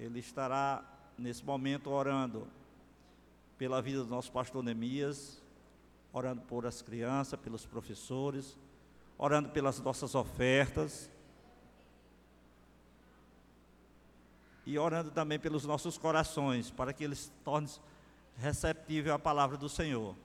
[0.00, 0.82] ele estará
[1.18, 2.48] nesse momento orando
[3.58, 5.42] pela vida do nosso pastor Neemias,
[6.10, 8.56] orando por as crianças, pelos professores,
[9.18, 11.10] orando pelas nossas ofertas
[14.64, 17.70] e orando também pelos nossos corações, para que eles tornem
[18.38, 20.16] receptível à palavra do Senhor.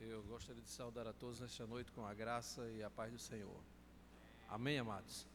[0.00, 3.18] Eu gostaria de saudar a todos nesta noite com a graça e a paz do
[3.18, 3.60] Senhor.
[4.48, 5.26] Amém, amados?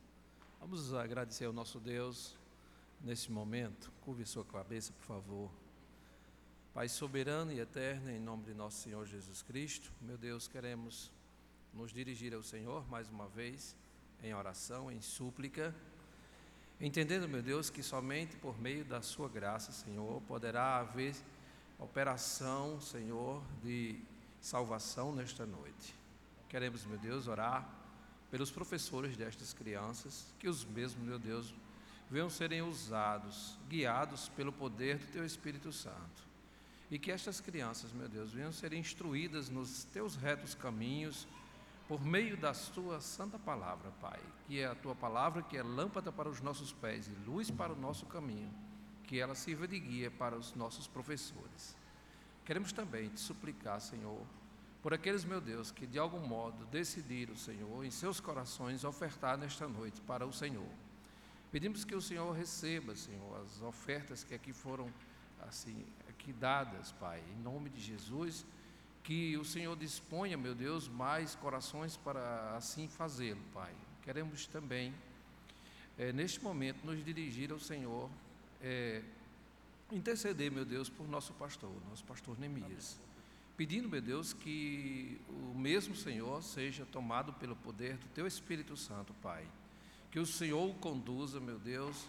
[0.61, 2.38] Vamos agradecer ao nosso Deus
[3.02, 3.91] nesse momento.
[3.99, 5.52] Curve sua cabeça, por favor.
[6.73, 11.11] Pai soberano e eterno, em nome de nosso Senhor Jesus Cristo, meu Deus, queremos
[11.73, 13.75] nos dirigir ao Senhor mais uma vez
[14.23, 15.75] em oração, em súplica,
[16.80, 21.13] entendendo, meu Deus, que somente por meio da Sua graça, Senhor, poderá haver
[21.77, 24.02] operação, Senhor, de
[24.43, 25.95] salvação nesta noite.
[26.49, 27.65] Queremos, meu Deus, orar
[28.29, 31.53] pelos professores destas crianças, que os mesmos, meu Deus,
[32.11, 36.27] venham serem usados, guiados pelo poder do Teu Espírito Santo.
[36.91, 41.25] E que estas crianças, meu Deus, venham ser instruídas nos Teus retos caminhos,
[41.88, 46.11] por meio da Tua santa palavra, Pai, que é a Tua palavra que é lâmpada
[46.11, 48.53] para os nossos pés e luz para o nosso caminho,
[49.05, 51.81] que ela sirva de guia para os nossos professores.
[52.45, 54.22] Queremos também te suplicar, Senhor,
[54.81, 59.67] por aqueles, meu Deus, que de algum modo decidiram, Senhor, em seus corações ofertar nesta
[59.67, 60.67] noite para o Senhor.
[61.52, 64.91] Pedimos que o Senhor receba, Senhor, as ofertas que aqui foram
[65.41, 68.45] assim aqui dadas, Pai, em nome de Jesus
[69.03, 73.73] que o Senhor disponha, meu Deus, mais corações para assim fazê-lo, Pai.
[74.02, 74.94] Queremos também,
[75.97, 78.09] é, neste momento, nos dirigir ao Senhor,
[78.61, 79.02] é,
[79.92, 83.00] interceder, meu Deus, por nosso pastor, nosso pastor Neemias.
[83.56, 89.14] Pedindo, meu Deus, que o mesmo Senhor seja tomado pelo poder do Teu Espírito Santo,
[89.22, 89.48] Pai.
[90.09, 92.08] Que o Senhor o conduza, meu Deus,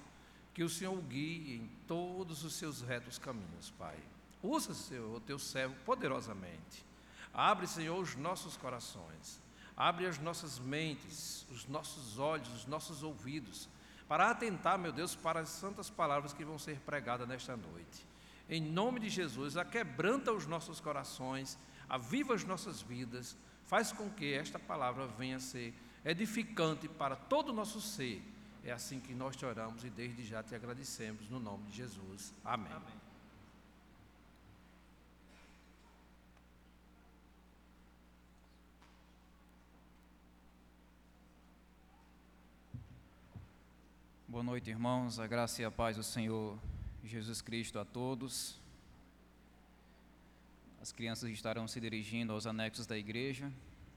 [0.54, 3.98] que o Senhor o guie em todos os seus retos caminhos, Pai.
[4.42, 6.84] Usa, Senhor, o teu servo poderosamente.
[7.32, 9.40] Abre, Senhor, os nossos corações.
[9.76, 13.68] Abre as nossas mentes, os nossos olhos, os nossos ouvidos,
[14.14, 18.06] para atentar, meu Deus, para as santas palavras que vão ser pregadas nesta noite.
[18.48, 21.58] Em nome de Jesus, aquebranta os nossos corações,
[21.88, 25.74] aviva as nossas vidas, faz com que esta palavra venha a ser
[26.04, 28.22] edificante para todo o nosso ser.
[28.62, 32.32] É assim que nós te oramos e desde já te agradecemos, no nome de Jesus.
[32.44, 32.72] Amém.
[32.72, 33.13] Amém.
[44.34, 45.20] Boa noite, irmãos.
[45.20, 46.58] A graça e a paz do Senhor
[47.04, 48.60] Jesus Cristo a todos.
[50.82, 53.48] As crianças estarão se dirigindo aos anexos da igreja,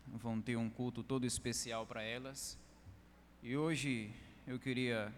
[0.06, 2.56] vão ter um culto todo especial para elas.
[3.42, 4.14] E hoje
[4.46, 5.12] eu queria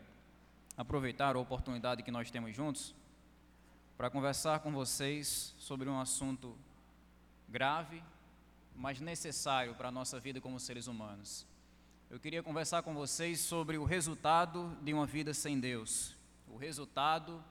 [0.78, 2.96] aproveitar a oportunidade que nós temos juntos
[3.97, 6.57] para conversar com vocês sobre um assunto
[7.50, 8.01] grave,
[8.74, 11.46] mas necessário para a nossa vida como seres humanos
[12.09, 16.15] eu queria conversar com vocês sobre o resultado de uma vida sem Deus.
[16.47, 17.43] O resultado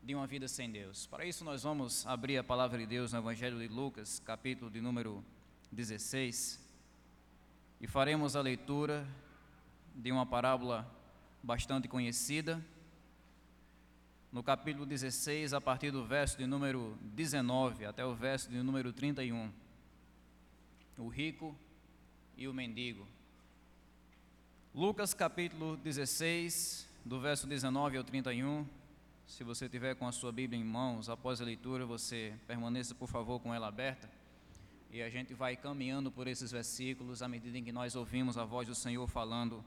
[0.00, 1.08] de uma vida sem Deus.
[1.08, 4.80] Para isso, nós vamos abrir a palavra de Deus no Evangelho de Lucas, capítulo de
[4.80, 5.24] número
[5.72, 6.64] 16,
[7.80, 9.04] e faremos a leitura
[9.92, 10.88] de uma parábola
[11.42, 12.64] bastante conhecida.
[14.30, 18.92] No capítulo 16, a partir do verso de número 19 até o verso de número
[18.92, 19.52] 31.
[20.96, 21.56] O rico
[22.36, 23.15] e o mendigo.
[24.76, 28.66] Lucas capítulo 16, do verso 19 ao 31.
[29.26, 33.08] Se você tiver com a sua Bíblia em mãos, após a leitura, você permaneça, por
[33.08, 34.06] favor, com ela aberta.
[34.90, 38.44] E a gente vai caminhando por esses versículos à medida em que nós ouvimos a
[38.44, 39.64] voz do Senhor falando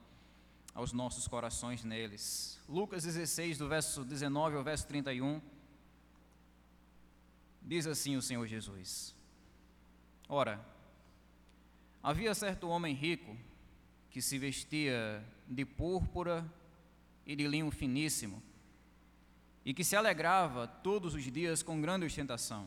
[0.72, 2.60] aos nossos corações neles.
[2.68, 5.42] Lucas 16, do verso 19 ao verso 31.
[7.60, 9.12] Diz assim o Senhor Jesus:
[10.28, 10.64] Ora,
[12.00, 13.36] havia certo homem rico
[14.10, 16.44] que se vestia de púrpura
[17.24, 18.42] e de linho finíssimo,
[19.64, 22.66] e que se alegrava todos os dias com grande ostentação.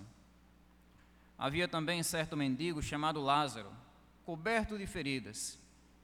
[1.38, 3.72] Havia também certo mendigo chamado Lázaro,
[4.26, 5.60] coberto de feridas,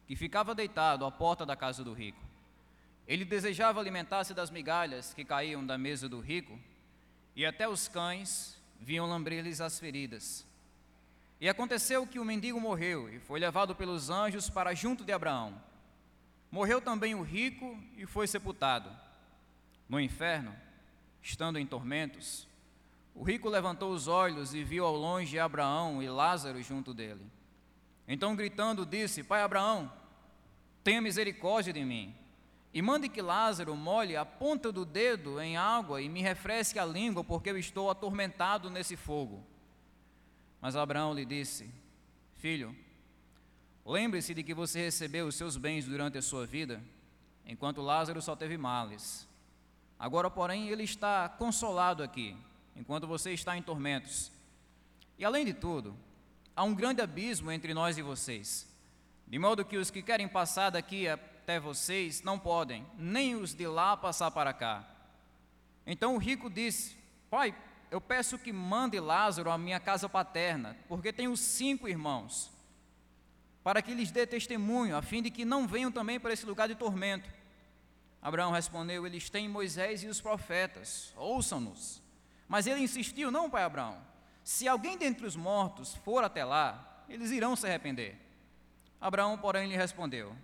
[0.07, 2.19] que ficava deitado à porta da casa do rico.
[3.07, 6.59] Ele desejava alimentar-se das migalhas que caíam da mesa do rico,
[7.35, 10.45] e até os cães vinham lambrer-lhes as feridas.
[11.39, 15.53] E aconteceu que o mendigo morreu e foi levado pelos anjos para junto de Abraão.
[16.51, 18.89] Morreu também o rico e foi sepultado.
[19.87, 20.53] No inferno,
[21.21, 22.47] estando em tormentos,
[23.15, 27.25] o rico levantou os olhos e viu ao longe Abraão e Lázaro junto dele.
[28.07, 29.91] Então, gritando, disse: Pai Abraão,
[30.83, 32.13] tenha misericórdia de mim,
[32.73, 36.85] e mande que Lázaro molhe a ponta do dedo em água e me refresque a
[36.85, 39.43] língua, porque eu estou atormentado nesse fogo.
[40.61, 41.69] Mas Abraão lhe disse:
[42.37, 42.75] Filho,
[43.85, 46.81] lembre-se de que você recebeu os seus bens durante a sua vida,
[47.45, 49.27] enquanto Lázaro só teve males.
[49.97, 52.35] Agora, porém, ele está consolado aqui,
[52.75, 54.31] enquanto você está em tormentos.
[55.17, 55.95] E além de tudo,
[56.55, 58.67] há um grande abismo entre nós e vocês,
[59.27, 63.67] de modo que os que querem passar daqui até vocês não podem, nem os de
[63.67, 64.87] lá passar para cá.
[65.85, 66.95] Então o rico disse:
[67.29, 67.53] Pai,
[67.91, 72.51] eu peço que mande Lázaro à minha casa paterna, porque tenho cinco irmãos,
[73.63, 76.67] para que lhes dê testemunho, a fim de que não venham também para esse lugar
[76.67, 77.29] de tormento.
[78.21, 82.01] Abraão respondeu: Eles têm Moisés e os profetas, ouçam-nos.
[82.47, 83.99] Mas ele insistiu: Não, pai Abraão,
[84.43, 88.17] se alguém dentre os mortos for até lá, eles irão se arrepender.
[89.01, 90.35] Abraão, porém, lhe respondeu: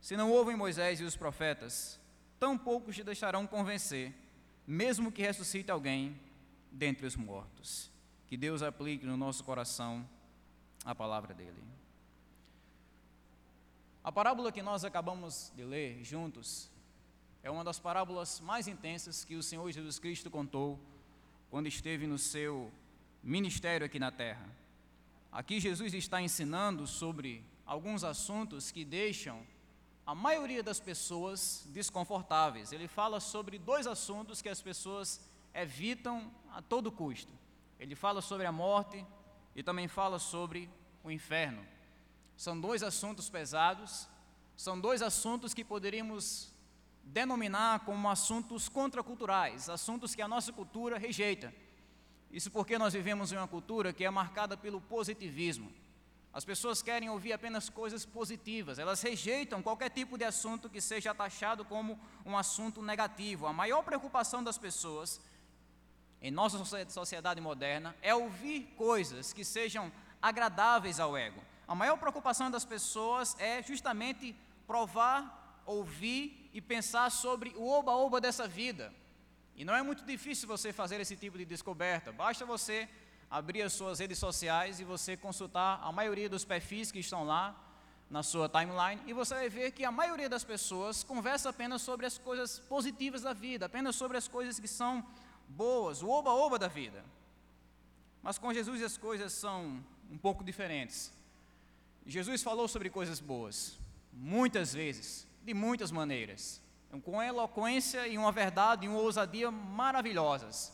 [0.00, 2.00] Se não ouvem Moisés e os profetas,
[2.38, 4.14] tão poucos te deixarão convencer,
[4.66, 6.18] mesmo que ressuscite alguém
[6.70, 7.90] dentre os mortos.
[8.26, 10.08] Que Deus aplique no nosso coração
[10.84, 11.62] a palavra dele.
[14.02, 16.70] A parábola que nós acabamos de ler juntos
[17.42, 20.78] é uma das parábolas mais intensas que o Senhor Jesus Cristo contou
[21.50, 22.70] quando esteve no seu
[23.22, 24.48] ministério aqui na terra.
[25.30, 29.46] Aqui Jesus está ensinando sobre alguns assuntos que deixam
[30.06, 32.72] a maioria das pessoas desconfortáveis.
[32.72, 35.20] Ele fala sobre dois assuntos que as pessoas
[35.54, 37.32] evitam a todo custo.
[37.78, 39.04] Ele fala sobre a morte
[39.54, 40.70] e também fala sobre
[41.02, 41.64] o inferno.
[42.36, 44.08] São dois assuntos pesados,
[44.56, 46.52] são dois assuntos que poderíamos
[47.02, 51.52] denominar como assuntos contraculturais, assuntos que a nossa cultura rejeita.
[52.30, 55.72] Isso porque nós vivemos em uma cultura que é marcada pelo positivismo.
[56.32, 61.14] As pessoas querem ouvir apenas coisas positivas, elas rejeitam qualquer tipo de assunto que seja
[61.14, 63.46] taxado como um assunto negativo.
[63.46, 65.20] A maior preocupação das pessoas
[66.20, 71.40] em nossa sociedade moderna é ouvir coisas que sejam agradáveis ao ego.
[71.66, 74.34] A maior preocupação das pessoas é justamente
[74.66, 78.92] provar, ouvir e pensar sobre o oba-oba dessa vida,
[79.58, 82.88] e não é muito difícil você fazer esse tipo de descoberta, basta você
[83.28, 87.56] abrir as suas redes sociais e você consultar a maioria dos perfis que estão lá
[88.08, 92.06] na sua timeline e você vai ver que a maioria das pessoas conversa apenas sobre
[92.06, 95.04] as coisas positivas da vida, apenas sobre as coisas que são
[95.48, 97.04] boas, o oba-oba da vida.
[98.22, 101.12] Mas com Jesus as coisas são um pouco diferentes.
[102.06, 103.78] Jesus falou sobre coisas boas,
[104.12, 106.62] muitas vezes, de muitas maneiras
[107.02, 110.72] com eloquência e uma verdade e uma ousadia maravilhosas.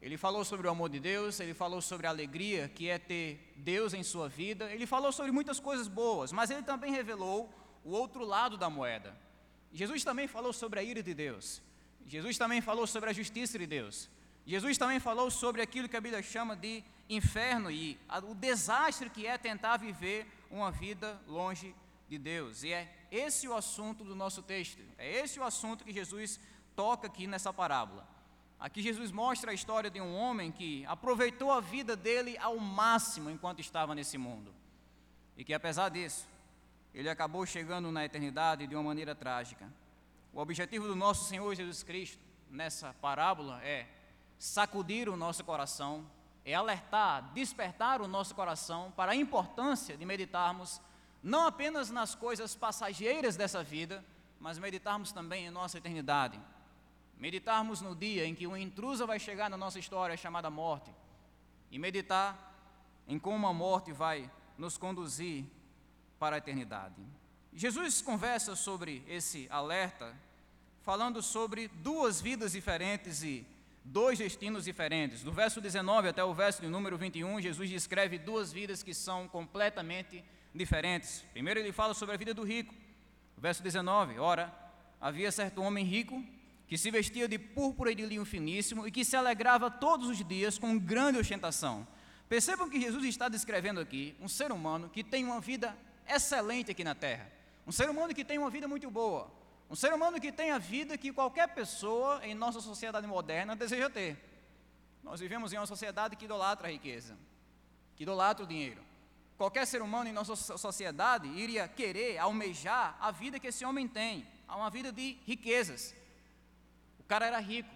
[0.00, 3.52] Ele falou sobre o amor de Deus, ele falou sobre a alegria que é ter
[3.56, 7.52] Deus em sua vida, ele falou sobre muitas coisas boas, mas ele também revelou
[7.82, 9.16] o outro lado da moeda.
[9.72, 11.60] Jesus também falou sobre a ira de Deus,
[12.06, 14.08] Jesus também falou sobre a justiça de Deus,
[14.46, 19.26] Jesus também falou sobre aquilo que a Bíblia chama de inferno e o desastre que
[19.26, 21.74] é tentar viver uma vida longe
[22.08, 24.80] de Deus, e é esse o assunto do nosso texto.
[24.96, 26.40] É esse o assunto que Jesus
[26.74, 28.08] toca aqui nessa parábola.
[28.58, 33.30] Aqui Jesus mostra a história de um homem que aproveitou a vida dele ao máximo
[33.30, 34.52] enquanto estava nesse mundo.
[35.36, 36.26] E que apesar disso,
[36.94, 39.70] ele acabou chegando na eternidade de uma maneira trágica.
[40.38, 43.88] O objetivo do nosso Senhor Jesus Cristo nessa parábola é
[44.38, 46.08] sacudir o nosso coração,
[46.44, 50.80] é alertar, despertar o nosso coração para a importância de meditarmos
[51.24, 54.04] não apenas nas coisas passageiras dessa vida,
[54.38, 56.40] mas meditarmos também em nossa eternidade.
[57.16, 60.94] Meditarmos no dia em que um intruso vai chegar na nossa história chamada morte.
[61.68, 62.54] E meditar
[63.08, 65.46] em como a morte vai nos conduzir
[66.16, 66.94] para a eternidade.
[67.52, 70.14] Jesus conversa sobre esse alerta,
[70.88, 73.46] falando sobre duas vidas diferentes e
[73.84, 75.22] dois destinos diferentes.
[75.22, 79.28] Do verso 19 até o verso de número 21, Jesus descreve duas vidas que são
[79.28, 81.26] completamente diferentes.
[81.30, 82.74] Primeiro, ele fala sobre a vida do rico.
[83.36, 84.50] Verso 19: Ora,
[84.98, 86.24] havia certo homem rico
[86.66, 90.26] que se vestia de púrpura e de linho finíssimo e que se alegrava todos os
[90.26, 91.86] dias com grande ostentação.
[92.30, 95.76] Percebam que Jesus está descrevendo aqui um ser humano que tem uma vida
[96.08, 97.30] excelente aqui na terra.
[97.66, 99.36] Um ser humano que tem uma vida muito boa.
[99.70, 103.90] Um ser humano que tem a vida que qualquer pessoa em nossa sociedade moderna deseja
[103.90, 104.16] ter.
[105.02, 107.16] Nós vivemos em uma sociedade que idolatra a riqueza,
[107.96, 108.82] que idolatra o dinheiro.
[109.36, 114.26] Qualquer ser humano em nossa sociedade iria querer almejar a vida que esse homem tem,
[114.48, 115.94] uma vida de riquezas.
[116.98, 117.70] O cara era rico.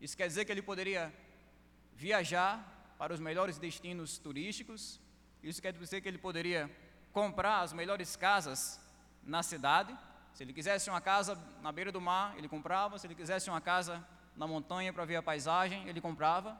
[0.00, 1.12] Isso quer dizer que ele poderia
[1.94, 5.00] viajar para os melhores destinos turísticos,
[5.42, 6.70] Isso quer dizer que ele poderia
[7.12, 8.80] comprar as melhores casas
[9.22, 9.94] na cidade.
[10.34, 12.98] Se ele quisesse uma casa na beira do mar, ele comprava.
[12.98, 14.04] Se ele quisesse uma casa
[14.36, 16.58] na montanha para ver a paisagem, ele comprava.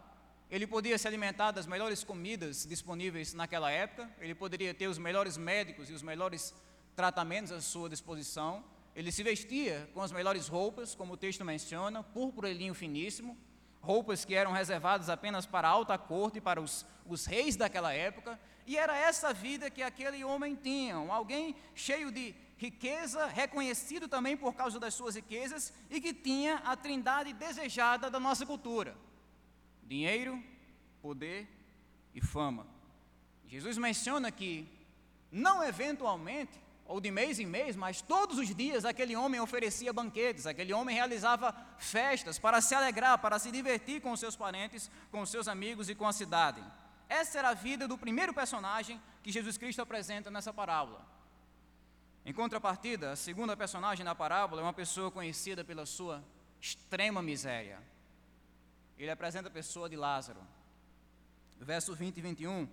[0.49, 4.09] Ele podia se alimentar das melhores comidas disponíveis naquela época.
[4.21, 6.55] Ele poderia ter os melhores médicos e os melhores
[6.95, 8.65] tratamentos à sua disposição.
[8.95, 13.37] Ele se vestia com as melhores roupas, como o texto menciona, púrpura e linho finíssimo,
[13.81, 18.39] roupas que eram reservadas apenas para a alta corte, para os, os reis daquela época.
[18.65, 24.55] E era essa vida que aquele homem tinha, alguém cheio de riqueza, reconhecido também por
[24.55, 28.97] causa das suas riquezas e que tinha a trindade desejada da nossa cultura:
[29.83, 30.43] dinheiro,
[31.03, 31.47] poder
[32.15, 32.67] e fama.
[33.47, 34.67] Jesus menciona que,
[35.31, 40.47] não eventualmente, ou de mês em mês, mas todos os dias aquele homem oferecia banquetes,
[40.47, 45.49] aquele homem realizava festas para se alegrar, para se divertir com seus parentes, com seus
[45.49, 46.63] amigos e com a cidade.
[47.09, 51.14] Essa era a vida do primeiro personagem que Jesus Cristo apresenta nessa parábola.
[52.25, 56.25] Em contrapartida, a segunda personagem na parábola é uma pessoa conhecida pela sua
[56.59, 57.79] extrema miséria.
[58.99, 60.41] Ele apresenta a pessoa de Lázaro.
[61.61, 62.69] Verso 20 e 21.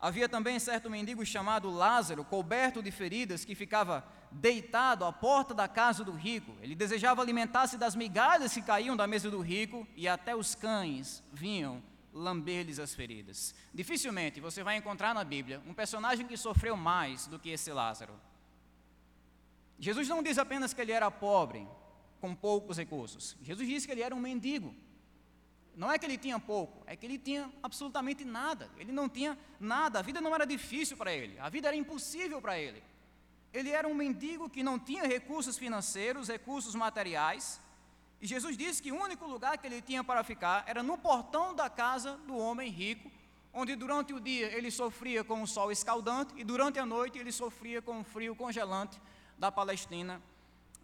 [0.00, 5.68] Havia também certo mendigo chamado Lázaro, coberto de feridas, que ficava deitado à porta da
[5.68, 6.52] casa do rico.
[6.60, 11.22] Ele desejava alimentar-se das migalhas que caíam da mesa do rico, e até os cães
[11.32, 11.82] vinham
[12.12, 13.54] lamber-lhes as feridas.
[13.72, 18.14] Dificilmente você vai encontrar na Bíblia um personagem que sofreu mais do que esse Lázaro.
[19.78, 21.66] Jesus não diz apenas que ele era pobre,
[22.20, 23.36] com poucos recursos.
[23.42, 24.74] Jesus diz que ele era um mendigo.
[25.76, 28.70] Não é que ele tinha pouco, é que ele tinha absolutamente nada.
[28.78, 32.40] Ele não tinha nada, a vida não era difícil para ele, a vida era impossível
[32.40, 32.82] para ele.
[33.52, 37.60] Ele era um mendigo que não tinha recursos financeiros, recursos materiais,
[38.20, 41.54] e Jesus disse que o único lugar que ele tinha para ficar era no portão
[41.54, 43.10] da casa do homem rico,
[43.52, 47.32] onde durante o dia ele sofria com o sol escaldante e durante a noite ele
[47.32, 49.00] sofria com o frio congelante
[49.38, 50.20] da Palestina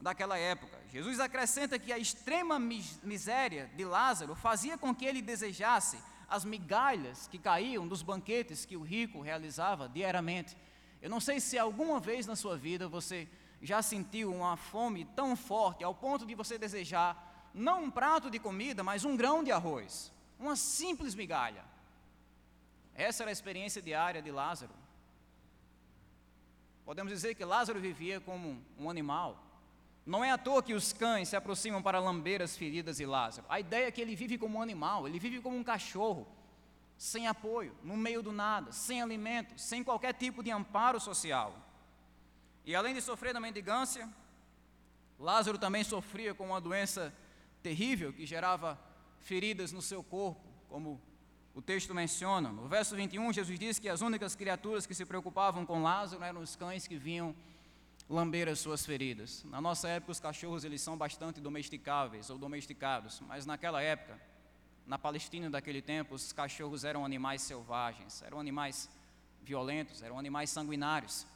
[0.01, 0.79] daquela época.
[0.91, 7.29] Jesus acrescenta que a extrema miséria de Lázaro fazia com que ele desejasse as migalhas
[7.29, 10.57] que caíam dos banquetes que o rico realizava diariamente.
[11.01, 13.29] Eu não sei se alguma vez na sua vida você
[13.61, 18.39] já sentiu uma fome tão forte ao ponto de você desejar não um prato de
[18.39, 21.65] comida, mas um grão de arroz, uma simples migalha.
[22.95, 24.73] Essa era a experiência diária de Lázaro.
[26.85, 29.43] Podemos dizer que Lázaro vivia como um animal.
[30.05, 33.47] Não é à toa que os cães se aproximam para lamber as feridas de Lázaro.
[33.49, 36.27] A ideia é que ele vive como um animal, ele vive como um cachorro,
[36.97, 41.57] sem apoio, no meio do nada, sem alimento, sem qualquer tipo de amparo social.
[42.65, 44.09] E além de sofrer da mendigância,
[45.19, 47.15] Lázaro também sofria com uma doença
[47.63, 48.79] terrível que gerava
[49.21, 51.01] feridas no seu corpo, como
[51.55, 52.51] o texto menciona.
[52.51, 56.41] No verso 21, Jesus diz que as únicas criaturas que se preocupavam com Lázaro eram
[56.41, 57.35] os cães que vinham
[58.09, 59.45] lamber as suas feridas.
[59.45, 64.21] Na nossa época, os cachorros eles são bastante domesticáveis ou domesticados, mas naquela época,
[64.87, 68.89] na Palestina daquele tempo, os cachorros eram animais selvagens, eram animais
[69.43, 71.27] violentos, eram animais sanguinários.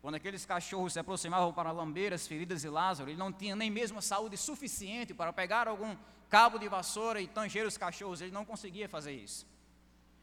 [0.00, 3.70] Quando aqueles cachorros se aproximavam para lamber as feridas de Lázaro, ele não tinha nem
[3.70, 5.94] mesmo a saúde suficiente para pegar algum
[6.28, 9.46] cabo de vassoura e tanger os cachorros, ele não conseguia fazer isso.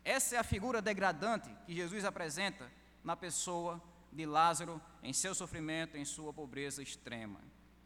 [0.04, 2.72] Essa é a figura degradante que Jesus apresenta
[3.04, 3.82] na pessoa
[4.12, 7.40] de Lázaro em seu sofrimento, em sua pobreza extrema.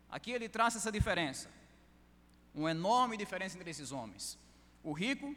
[0.10, 1.50] Aqui ele traz essa diferença,
[2.54, 4.38] uma enorme diferença entre esses homens.
[4.84, 5.36] O rico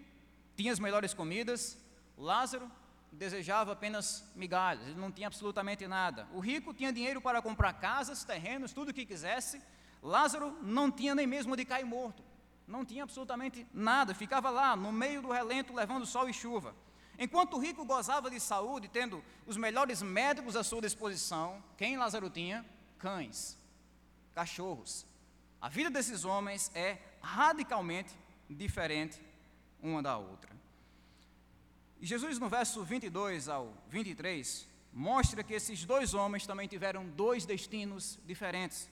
[0.57, 1.79] tinha as melhores comidas,
[2.17, 2.71] Lázaro
[3.15, 6.29] desejava apenas migalhas, ele não tinha absolutamente nada.
[6.33, 9.63] O rico tinha dinheiro para comprar casas, terrenos, tudo o que quisesse.
[10.03, 12.23] Lázaro não tinha nem mesmo de cair morto
[12.67, 16.75] não tinha absolutamente nada, ficava lá no meio do relento levando sol e chuva.
[17.19, 22.29] Enquanto o rico gozava de saúde, tendo os melhores médicos à sua disposição, quem Lázaro
[22.29, 22.65] tinha?
[22.99, 23.59] Cães,
[24.35, 25.07] cachorros.
[25.61, 28.13] A vida desses homens é radicalmente
[28.51, 29.21] diferente
[29.81, 30.54] uma da outra.
[32.05, 37.47] E Jesus, no verso 22 ao 23, mostra que esses dois homens também tiveram dois
[37.47, 38.91] destinos diferentes.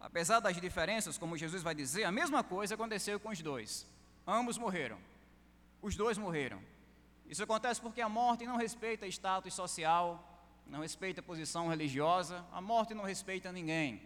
[0.00, 3.86] Apesar das diferenças, como Jesus vai dizer, a mesma coisa aconteceu com os dois.
[4.26, 4.98] Ambos morreram.
[5.82, 6.58] Os dois morreram.
[7.28, 10.26] Isso acontece porque a morte não respeita status social,
[10.66, 14.00] não respeita posição religiosa, a morte não respeita ninguém.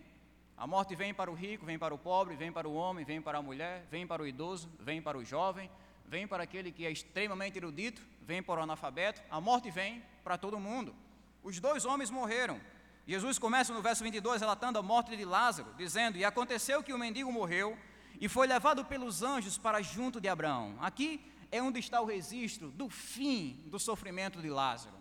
[0.56, 3.22] A morte vem para o rico, vem para o pobre, vem para o homem, vem
[3.22, 5.70] para a mulher, vem para o idoso, vem para o jovem,
[6.08, 9.22] vem para aquele que é extremamente erudito, vem para o analfabeto.
[9.30, 10.94] A morte vem para todo mundo.
[11.42, 12.60] Os dois homens morreram.
[13.06, 16.98] Jesus começa no verso 22 relatando a morte de Lázaro, dizendo: E aconteceu que o
[16.98, 17.78] mendigo morreu
[18.20, 20.76] e foi levado pelos anjos para junto de Abraão.
[20.80, 21.20] Aqui
[21.50, 24.96] é onde está o registro do fim do sofrimento de Lázaro.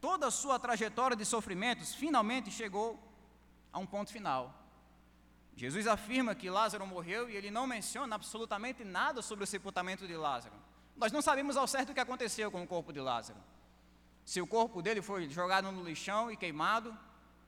[0.00, 2.96] toda a sua trajetória de sofrimentos finalmente chegou
[3.72, 4.54] a um ponto final.
[5.58, 10.16] Jesus afirma que Lázaro morreu e ele não menciona absolutamente nada sobre o sepultamento de
[10.16, 10.54] Lázaro.
[10.96, 13.40] Nós não sabemos ao certo o que aconteceu com o corpo de Lázaro.
[14.24, 16.96] Se o corpo dele foi jogado no lixão e queimado,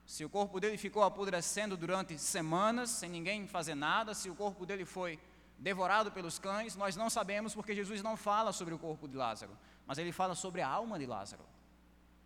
[0.05, 4.67] se o corpo dele ficou apodrecendo durante semanas sem ninguém fazer nada, se o corpo
[4.67, 5.17] dele foi
[5.57, 9.57] devorado pelos cães, nós não sabemos porque Jesus não fala sobre o corpo de Lázaro,
[9.87, 11.45] mas ele fala sobre a alma de Lázaro.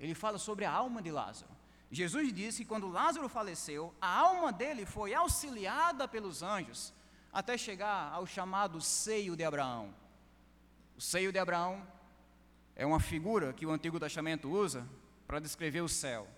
[0.00, 1.50] Ele fala sobre a alma de Lázaro.
[1.94, 6.92] Jesus disse que quando Lázaro faleceu, a alma dele foi auxiliada pelos anjos
[7.32, 9.94] até chegar ao chamado seio de Abraão.
[10.96, 11.86] O seio de Abraão
[12.76, 14.88] é uma figura que o Antigo Testamento usa
[15.26, 16.28] para descrever o céu.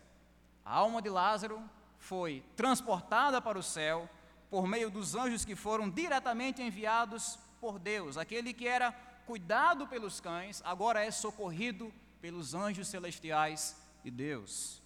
[0.65, 1.63] A alma de Lázaro
[1.99, 4.09] foi transportada para o céu
[4.51, 8.17] por meio dos anjos que foram diretamente enviados por Deus.
[8.17, 8.93] Aquele que era
[9.27, 14.86] cuidado pelos cães, agora é socorrido pelos anjos celestiais de Deus.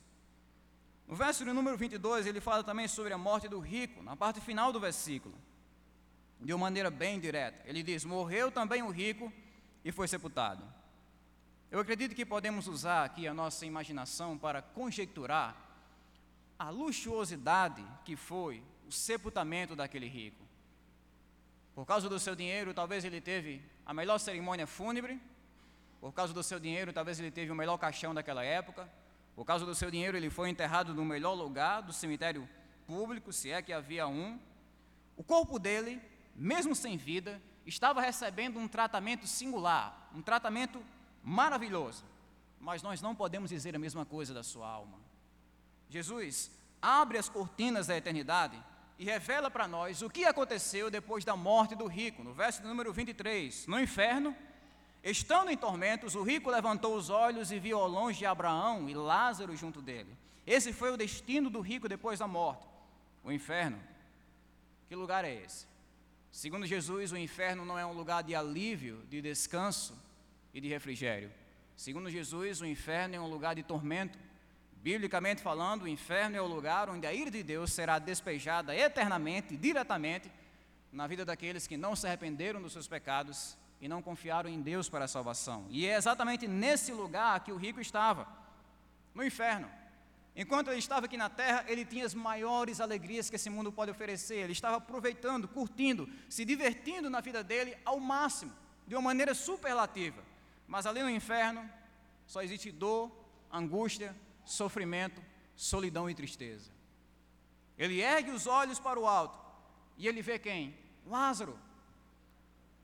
[1.10, 4.72] No verso número 22, ele fala também sobre a morte do rico, na parte final
[4.72, 5.34] do versículo,
[6.40, 7.68] de uma maneira bem direta.
[7.68, 9.32] Ele diz: Morreu também o rico
[9.84, 10.62] e foi sepultado.
[11.68, 15.56] Eu acredito que podemos usar aqui a nossa imaginação para conjecturar
[16.56, 20.44] a luxuosidade que foi o sepultamento daquele rico.
[21.74, 25.20] Por causa do seu dinheiro, talvez ele teve a melhor cerimônia fúnebre,
[26.00, 28.88] por causa do seu dinheiro, talvez ele teve o melhor caixão daquela época.
[29.40, 32.46] Por causa do seu dinheiro, ele foi enterrado no melhor lugar do cemitério
[32.86, 34.38] público, se é que havia um.
[35.16, 35.98] O corpo dele,
[36.36, 40.84] mesmo sem vida, estava recebendo um tratamento singular, um tratamento
[41.24, 42.04] maravilhoso.
[42.60, 44.98] Mas nós não podemos dizer a mesma coisa da sua alma.
[45.88, 46.50] Jesus
[46.82, 48.62] abre as cortinas da eternidade
[48.98, 52.92] e revela para nós o que aconteceu depois da morte do rico, no verso número
[52.92, 53.66] 23.
[53.66, 54.36] No inferno,
[55.02, 59.56] Estando em tormentos, o rico levantou os olhos e viu ao longe Abraão e Lázaro
[59.56, 60.14] junto dele.
[60.46, 62.66] Esse foi o destino do rico depois da morte.
[63.24, 63.80] O inferno.
[64.88, 65.66] Que lugar é esse?
[66.30, 69.94] Segundo Jesus, o inferno não é um lugar de alívio, de descanso
[70.52, 71.30] e de refrigério.
[71.76, 74.18] Segundo Jesus, o inferno é um lugar de tormento.
[74.82, 79.56] Biblicamente falando, o inferno é o lugar onde a ira de Deus será despejada eternamente,
[79.56, 80.30] diretamente,
[80.92, 84.88] na vida daqueles que não se arrependeram dos seus pecados e não confiaram em Deus
[84.88, 85.66] para a salvação.
[85.70, 88.28] E é exatamente nesse lugar que o rico estava,
[89.14, 89.70] no inferno.
[90.36, 93.90] Enquanto ele estava aqui na terra, ele tinha as maiores alegrias que esse mundo pode
[93.90, 94.36] oferecer.
[94.36, 98.52] Ele estava aproveitando, curtindo, se divertindo na vida dele ao máximo,
[98.86, 100.22] de uma maneira superlativa.
[100.68, 101.68] Mas ali no inferno,
[102.26, 103.10] só existe dor,
[103.52, 104.14] angústia,
[104.44, 105.20] sofrimento,
[105.56, 106.70] solidão e tristeza.
[107.76, 109.38] Ele ergue os olhos para o alto
[109.96, 110.76] e ele vê quem?
[111.06, 111.58] Lázaro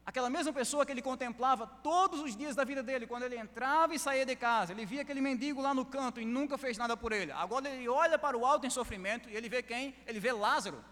[0.06, 3.92] Aquela mesma pessoa que ele contemplava todos os dias da vida dele, quando ele entrava
[3.92, 6.96] e saía de casa, ele via aquele mendigo lá no canto e nunca fez nada
[6.96, 7.32] por ele.
[7.32, 9.96] Agora ele olha para o alto em sofrimento e ele vê quem?
[10.06, 10.82] Ele vê Lázaro.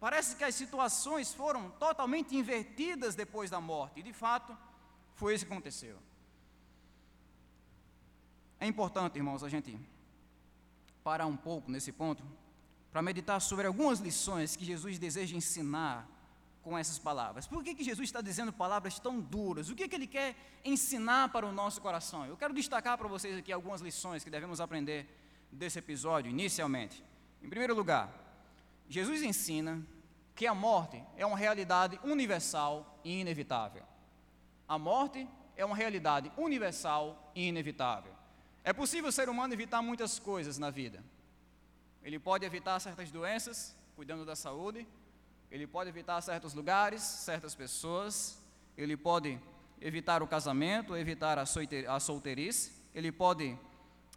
[0.00, 4.56] Parece que as situações foram totalmente invertidas depois da morte, e de fato
[5.14, 5.96] foi isso que aconteceu.
[8.58, 9.78] É importante, irmãos, a gente
[11.04, 12.24] parar um pouco nesse ponto
[12.90, 16.08] para meditar sobre algumas lições que Jesus deseja ensinar
[16.66, 17.46] com essas palavras?
[17.46, 19.70] Por que, que Jesus está dizendo palavras tão duras?
[19.70, 22.26] O que, que ele quer ensinar para o nosso coração?
[22.26, 25.06] Eu quero destacar para vocês aqui algumas lições que devemos aprender
[25.52, 27.04] desse episódio, inicialmente.
[27.40, 28.12] Em primeiro lugar,
[28.88, 29.80] Jesus ensina
[30.34, 33.84] que a morte é uma realidade universal e inevitável.
[34.66, 35.24] A morte
[35.56, 38.12] é uma realidade universal e inevitável.
[38.64, 41.00] É possível o ser humano evitar muitas coisas na vida.
[42.02, 44.84] Ele pode evitar certas doenças, cuidando da saúde,
[45.50, 48.38] ele pode evitar certos lugares, certas pessoas,
[48.76, 49.40] ele pode
[49.80, 53.58] evitar o casamento, evitar a solteirice, ele pode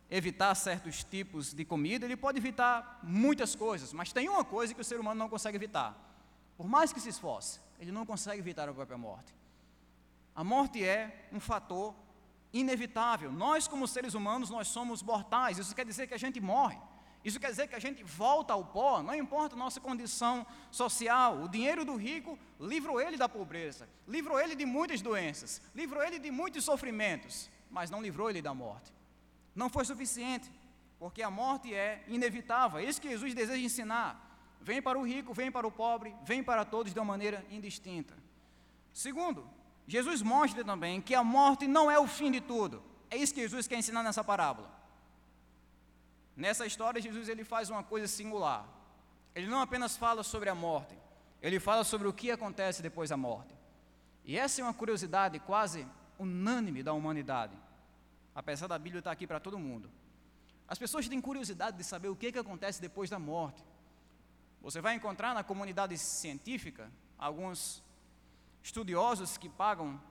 [0.10, 4.82] evitar certos tipos de comida, ele pode evitar muitas coisas, mas tem uma coisa que
[4.82, 5.96] o ser humano não consegue evitar.
[6.58, 9.34] Por mais que se esforce, ele não consegue evitar a própria morte.
[10.36, 11.94] A morte é um fator
[12.52, 13.32] inevitável.
[13.32, 15.58] Nós, como seres humanos, nós somos mortais.
[15.58, 16.78] Isso quer dizer que a gente morre.
[17.24, 21.42] Isso quer dizer que a gente volta ao pó, não importa a nossa condição social.
[21.42, 26.18] O dinheiro do rico livrou ele da pobreza, livrou ele de muitas doenças, livrou ele
[26.18, 28.94] de muitos sofrimentos, mas não livrou ele da morte.
[29.54, 30.50] Não foi suficiente,
[30.98, 32.80] porque a morte é inevitável.
[32.80, 34.26] É isso que Jesus deseja ensinar.
[34.62, 38.14] Vem para o rico, vem para o pobre, vem para todos de uma maneira indistinta.
[38.94, 39.50] Segundo,
[39.88, 42.82] Jesus mostra também que a morte não é o fim de tudo.
[43.10, 44.79] É isso que Jesus quer ensinar nessa parábola.
[46.40, 48.66] Nessa história, Jesus ele faz uma coisa singular.
[49.36, 50.98] Ele não apenas fala sobre a morte,
[51.42, 53.54] ele fala sobre o que acontece depois da morte.
[54.24, 55.86] E essa é uma curiosidade quase
[56.18, 57.58] unânime da humanidade,
[58.34, 59.92] apesar da Bíblia estar aqui para todo mundo.
[60.66, 63.62] As pessoas têm curiosidade de saber o que, que acontece depois da morte.
[64.62, 67.84] Você vai encontrar na comunidade científica alguns
[68.64, 70.02] estudiosos que pagam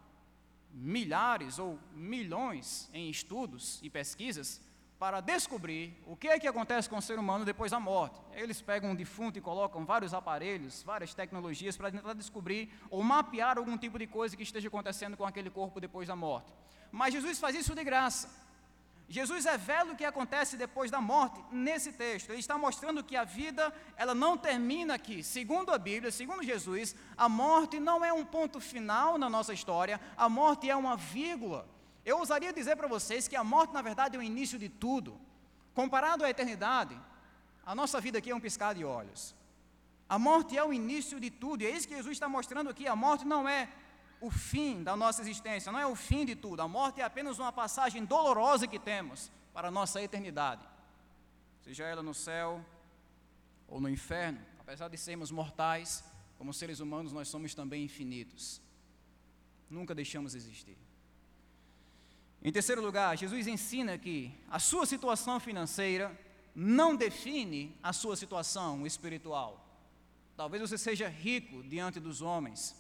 [0.75, 4.68] milhares ou milhões em estudos e pesquisas
[4.99, 8.21] para descobrir o que é que acontece com o ser humano depois da morte.
[8.33, 13.59] Eles pegam um defunto e colocam vários aparelhos, várias tecnologias para tentar descobrir ou mapear
[13.59, 16.53] algum tipo de coisa que esteja acontecendo com aquele corpo depois da morte.
[16.91, 18.49] Mas Jesus faz isso de graça.
[19.09, 22.31] Jesus revela o que acontece depois da morte nesse texto.
[22.31, 25.23] Ele está mostrando que a vida, ela não termina aqui.
[25.23, 29.99] Segundo a Bíblia, segundo Jesus, a morte não é um ponto final na nossa história,
[30.17, 31.67] a morte é uma vírgula.
[32.11, 35.11] Eu ousaria dizer para vocês que a morte, na verdade, é o início de tudo.
[35.75, 36.99] Comparado à eternidade,
[37.71, 39.23] a nossa vida aqui é um piscar de olhos.
[40.09, 42.87] A morte é o início de tudo, e é isso que Jesus está mostrando aqui.
[42.87, 43.69] A morte não é
[44.23, 46.63] o fim da nossa existência, não é o fim de tudo.
[46.63, 50.65] A morte é apenas uma passagem dolorosa que temos para a nossa eternidade,
[51.61, 52.65] seja ela no céu
[53.69, 54.41] ou no inferno.
[54.59, 56.03] Apesar de sermos mortais,
[56.39, 58.63] como seres humanos, nós somos também infinitos.
[59.69, 60.88] Nunca deixamos de existir.
[62.43, 66.17] Em terceiro lugar, Jesus ensina que a sua situação financeira
[66.55, 69.65] não define a sua situação espiritual.
[70.37, 72.77] Talvez você seja rico diante dos homens,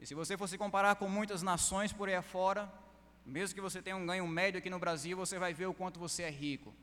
[0.00, 2.70] e se você fosse comparar com muitas nações por aí afora,
[3.24, 6.00] mesmo que você tenha um ganho médio aqui no Brasil, você vai ver o quanto
[6.00, 6.74] você é rico.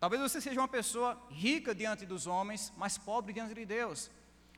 [0.00, 4.10] Talvez você seja uma pessoa rica diante dos homens, mas pobre diante de Deus.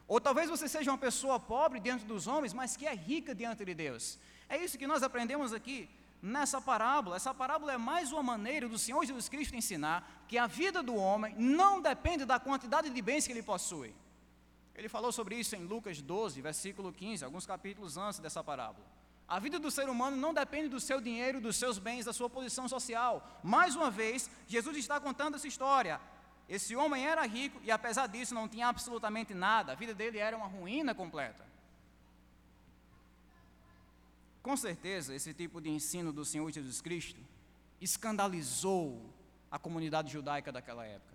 [0.08, 3.64] Ou talvez você seja uma pessoa pobre diante dos homens, mas que é rica diante
[3.64, 4.18] de Deus.
[4.48, 5.88] É isso que nós aprendemos aqui
[6.22, 7.16] nessa parábola.
[7.16, 10.94] Essa parábola é mais uma maneira do Senhor Jesus Cristo ensinar que a vida do
[10.94, 13.92] homem não depende da quantidade de bens que ele possui.
[14.74, 18.86] Ele falou sobre isso em Lucas 12, versículo 15, alguns capítulos antes dessa parábola.
[19.28, 22.30] A vida do ser humano não depende do seu dinheiro, dos seus bens, da sua
[22.30, 23.40] posição social.
[23.42, 26.00] Mais uma vez, Jesus está contando essa história.
[26.48, 29.72] Esse homem era rico e, apesar disso, não tinha absolutamente nada.
[29.72, 31.51] A vida dele era uma ruína completa.
[34.42, 37.20] Com certeza, esse tipo de ensino do Senhor Jesus Cristo
[37.80, 39.12] escandalizou
[39.50, 41.12] a comunidade judaica daquela época.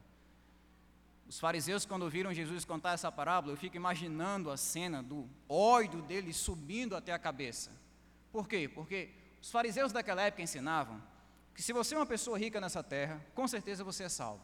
[1.28, 6.02] Os fariseus, quando viram Jesus contar essa parábola, eu fico imaginando a cena do ódio
[6.02, 7.70] dele subindo até a cabeça.
[8.32, 8.70] Por quê?
[8.74, 9.10] Porque
[9.42, 11.02] os fariseus daquela época ensinavam
[11.54, 14.44] que se você é uma pessoa rica nessa terra, com certeza você é salvo.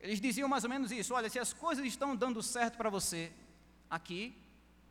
[0.00, 3.32] Eles diziam mais ou menos isso: olha, se as coisas estão dando certo para você
[3.88, 4.36] aqui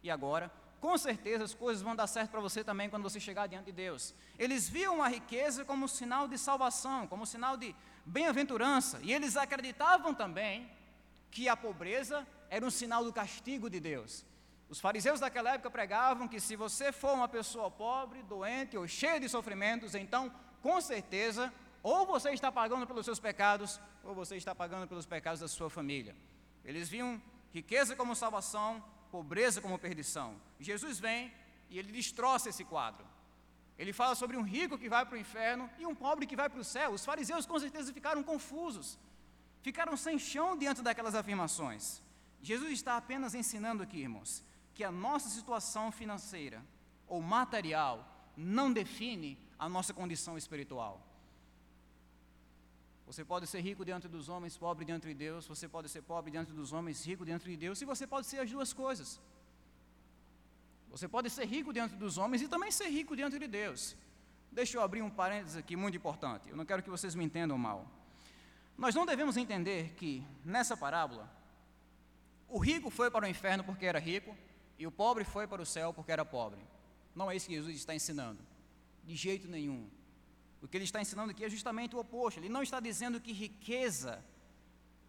[0.03, 3.47] e agora, com certeza as coisas vão dar certo para você também quando você chegar
[3.47, 4.13] diante de Deus.
[4.37, 10.13] Eles viam a riqueza como sinal de salvação, como sinal de bem-aventurança, e eles acreditavam
[10.13, 10.69] também
[11.31, 14.25] que a pobreza era um sinal do castigo de Deus.
[14.69, 19.19] Os fariseus daquela época pregavam que se você for uma pessoa pobre, doente ou cheia
[19.19, 24.53] de sofrimentos, então, com certeza, ou você está pagando pelos seus pecados, ou você está
[24.53, 26.15] pagando pelos pecados da sua família.
[26.65, 27.21] Eles viam
[27.53, 30.35] riqueza como salvação, pobreza como perdição.
[30.59, 31.33] Jesus vem
[31.69, 33.05] e ele destroça esse quadro.
[33.77, 36.49] Ele fala sobre um rico que vai para o inferno e um pobre que vai
[36.49, 36.91] para o céu.
[36.91, 38.97] Os fariseus com certeza ficaram confusos
[39.61, 42.01] ficaram sem chão diante daquelas afirmações.
[42.41, 44.43] Jesus está apenas ensinando aqui, irmãos,
[44.73, 46.63] que a nossa situação financeira
[47.07, 51.05] ou material não define a nossa condição espiritual.
[53.07, 56.29] Você pode ser rico diante dos homens, pobre diante de Deus, você pode ser pobre
[56.29, 59.19] diante dos homens, rico diante de Deus, e você pode ser as duas coisas.
[60.91, 63.95] Você pode ser rico diante dos homens e também ser rico diante de Deus.
[64.51, 66.49] Deixa eu abrir um parênteses aqui muito importante.
[66.49, 67.89] Eu não quero que vocês me entendam mal.
[68.77, 71.31] Nós não devemos entender que, nessa parábola,
[72.49, 74.35] o rico foi para o inferno porque era rico
[74.77, 76.59] e o pobre foi para o céu porque era pobre.
[77.15, 78.39] Não é isso que Jesus está ensinando,
[79.05, 79.89] de jeito nenhum.
[80.61, 82.39] O que ele está ensinando aqui é justamente o oposto.
[82.39, 84.23] Ele não está dizendo que riqueza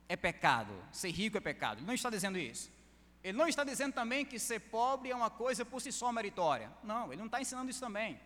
[0.08, 1.78] é pecado, ser rico é pecado.
[1.78, 2.70] Ele não está dizendo isso.
[3.22, 6.70] Ele não está dizendo também que ser pobre é uma coisa por si só meritória.
[6.82, 8.20] Não, ele não está ensinando isso também.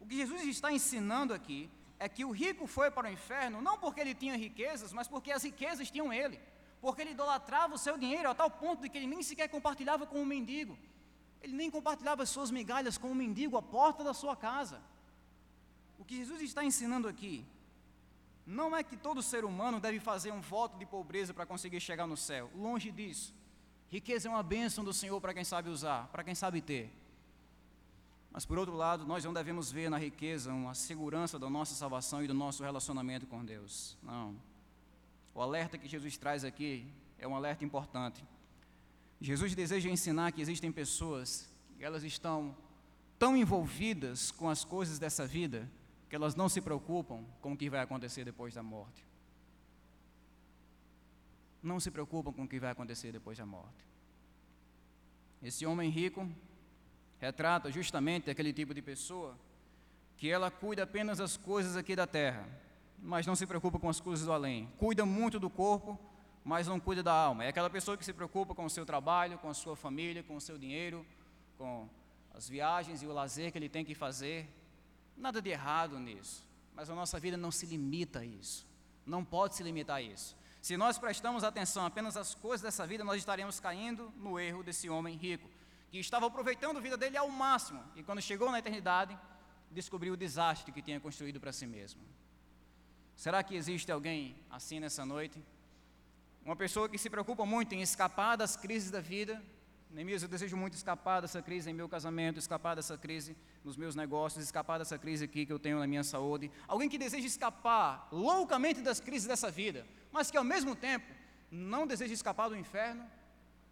[0.00, 3.78] O que Jesus está ensinando aqui é que o rico foi para o inferno não
[3.78, 6.38] porque ele tinha riquezas, mas porque as riquezas tinham ele.
[6.80, 10.06] Porque ele idolatrava o seu dinheiro a tal ponto de que ele nem sequer compartilhava
[10.06, 10.78] com o um mendigo.
[11.40, 14.80] Ele nem compartilhava as suas migalhas com o um mendigo à porta da sua casa.
[15.98, 17.44] O que Jesus está ensinando aqui
[18.46, 22.06] não é que todo ser humano deve fazer um voto de pobreza para conseguir chegar
[22.06, 22.50] no céu.
[22.54, 23.34] Longe disso.
[23.88, 26.92] Riqueza é uma bênção do Senhor para quem sabe usar, para quem sabe ter.
[28.30, 32.22] Mas por outro lado, nós não devemos ver na riqueza uma segurança da nossa salvação
[32.22, 33.96] e do nosso relacionamento com Deus.
[34.02, 34.34] Não.
[35.32, 36.86] O alerta que Jesus traz aqui
[37.18, 38.22] é um alerta importante.
[39.20, 42.54] Jesus deseja ensinar que existem pessoas que elas estão
[43.18, 45.70] tão envolvidas com as coisas dessa vida
[46.14, 49.04] elas não se preocupam com o que vai acontecer depois da morte.
[51.62, 53.86] não se preocupam com o que vai acontecer depois da morte.
[55.42, 56.28] Esse homem rico
[57.18, 59.34] retrata justamente aquele tipo de pessoa
[60.18, 62.46] que ela cuida apenas das coisas aqui da terra,
[62.98, 64.68] mas não se preocupa com as coisas do além.
[64.78, 65.98] Cuida muito do corpo,
[66.44, 67.44] mas não cuida da alma.
[67.44, 70.36] É aquela pessoa que se preocupa com o seu trabalho, com a sua família, com
[70.36, 71.04] o seu dinheiro,
[71.56, 71.88] com
[72.34, 74.48] as viagens e o lazer que ele tem que fazer.
[75.16, 78.66] Nada de errado nisso, mas a nossa vida não se limita a isso.
[79.06, 80.36] Não pode se limitar a isso.
[80.60, 84.88] Se nós prestamos atenção apenas às coisas dessa vida, nós estaremos caindo no erro desse
[84.88, 85.48] homem rico,
[85.90, 89.16] que estava aproveitando a vida dele ao máximo e quando chegou na eternidade,
[89.70, 92.00] descobriu o desastre que tinha construído para si mesmo.
[93.14, 95.42] Será que existe alguém assim nessa noite?
[96.44, 99.42] Uma pessoa que se preocupa muito em escapar das crises da vida.
[99.90, 103.94] Neemias, eu desejo muito escapar dessa crise em meu casamento, escapar dessa crise nos meus
[103.94, 106.52] negócios, escapar dessa crise aqui que eu tenho na minha saúde.
[106.68, 111.06] Alguém que deseja escapar loucamente das crises dessa vida, mas que ao mesmo tempo
[111.50, 113.10] não deseja escapar do inferno.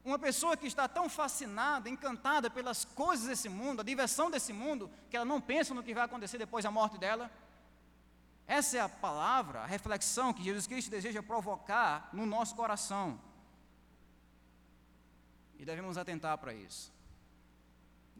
[0.04, 4.90] Uma pessoa que está tão fascinada, encantada pelas coisas desse mundo, a diversão desse mundo,
[5.10, 7.30] que ela não pensa no que vai acontecer depois da morte dela.
[8.46, 13.20] Essa é a palavra, a reflexão que Jesus Cristo deseja provocar no nosso coração.
[15.58, 16.92] E devemos atentar para isso.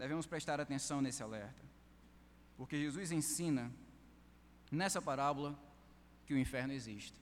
[0.02, 1.62] Devemos prestar atenção nesse alerta.
[2.56, 3.70] Porque Jesus ensina
[4.68, 5.56] nessa parábola
[6.26, 7.14] que o inferno existe.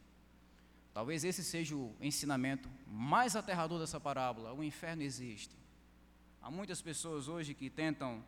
[0.95, 5.55] Talvez esse seja o ensinamento mais aterrador dessa parábola: o inferno existe.
[6.41, 8.25] Há muitas pessoas hoje que tentam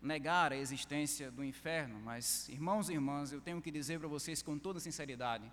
[0.00, 4.40] negar a existência do inferno, mas, irmãos e irmãs, eu tenho que dizer para vocês
[4.40, 5.52] com toda sinceridade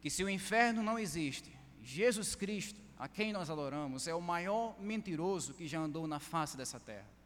[0.00, 1.50] que se o inferno não existe,
[1.82, 6.56] Jesus Cristo, a quem nós adoramos, é o maior mentiroso que já andou na face
[6.56, 7.23] dessa terra.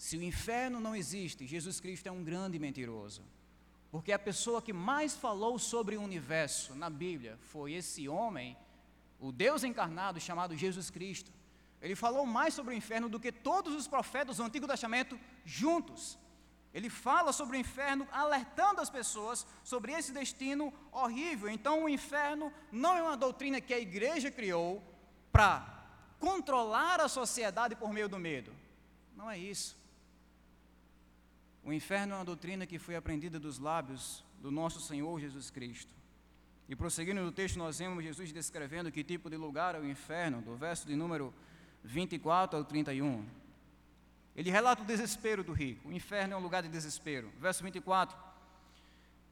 [0.00, 3.22] Se o inferno não existe, Jesus Cristo é um grande mentiroso.
[3.90, 8.56] Porque a pessoa que mais falou sobre o universo na Bíblia foi esse homem,
[9.18, 11.30] o Deus encarnado chamado Jesus Cristo.
[11.82, 16.18] Ele falou mais sobre o inferno do que todos os profetas do Antigo Testamento juntos.
[16.72, 21.50] Ele fala sobre o inferno, alertando as pessoas sobre esse destino horrível.
[21.50, 24.82] Então, o inferno não é uma doutrina que a igreja criou
[25.30, 25.84] para
[26.18, 28.50] controlar a sociedade por meio do medo.
[29.14, 29.78] Não é isso.
[31.62, 35.92] O inferno é uma doutrina que foi aprendida dos lábios do nosso Senhor Jesus Cristo.
[36.68, 40.40] E prosseguindo no texto, nós vemos Jesus descrevendo que tipo de lugar é o inferno,
[40.40, 41.34] do verso de número
[41.82, 43.26] 24 ao 31.
[44.36, 45.88] Ele relata o desespero do rico.
[45.88, 47.30] O inferno é um lugar de desespero.
[47.40, 48.16] Verso 24.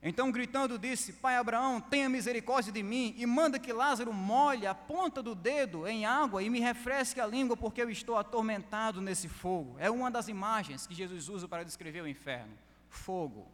[0.03, 4.75] Então, gritando, disse: Pai Abraão, tenha misericórdia de mim e manda que Lázaro molhe a
[4.75, 9.29] ponta do dedo em água e me refresque a língua, porque eu estou atormentado nesse
[9.29, 9.77] fogo.
[9.79, 12.53] É uma das imagens que Jesus usa para descrever o inferno:
[12.89, 13.49] fogo.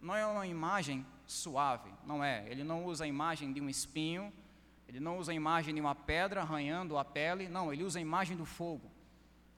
[0.00, 2.48] Não é uma imagem suave, não é.
[2.48, 4.32] Ele não usa a imagem de um espinho,
[4.88, 8.02] ele não usa a imagem de uma pedra arranhando a pele, não, ele usa a
[8.02, 8.89] imagem do fogo.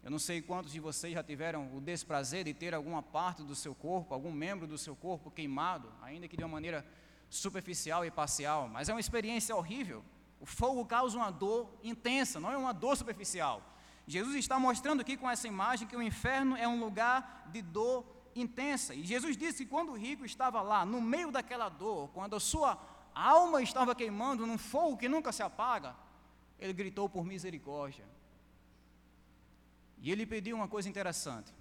[0.03, 3.55] Eu não sei quantos de vocês já tiveram o desprazer de ter alguma parte do
[3.55, 6.85] seu corpo, algum membro do seu corpo queimado, ainda que de uma maneira
[7.31, 10.05] superficial e parcial, mas é uma experiência horrível.
[10.41, 13.63] O fogo causa uma dor intensa, não é uma dor superficial.
[14.05, 18.05] Jesus está mostrando aqui com essa imagem que o inferno é um lugar de dor
[18.35, 18.95] intensa.
[18.95, 22.41] E Jesus disse que quando o rico estava lá, no meio daquela dor, quando a
[22.41, 22.77] sua
[23.15, 25.95] alma estava queimando num fogo que nunca se apaga,
[26.59, 28.05] ele gritou por misericórdia.
[30.03, 31.55] E ele pediu uma coisa interessante: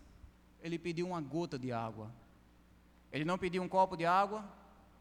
[0.62, 2.12] ele pediu uma gota de água.
[3.12, 4.44] Ele não pediu um copo de água,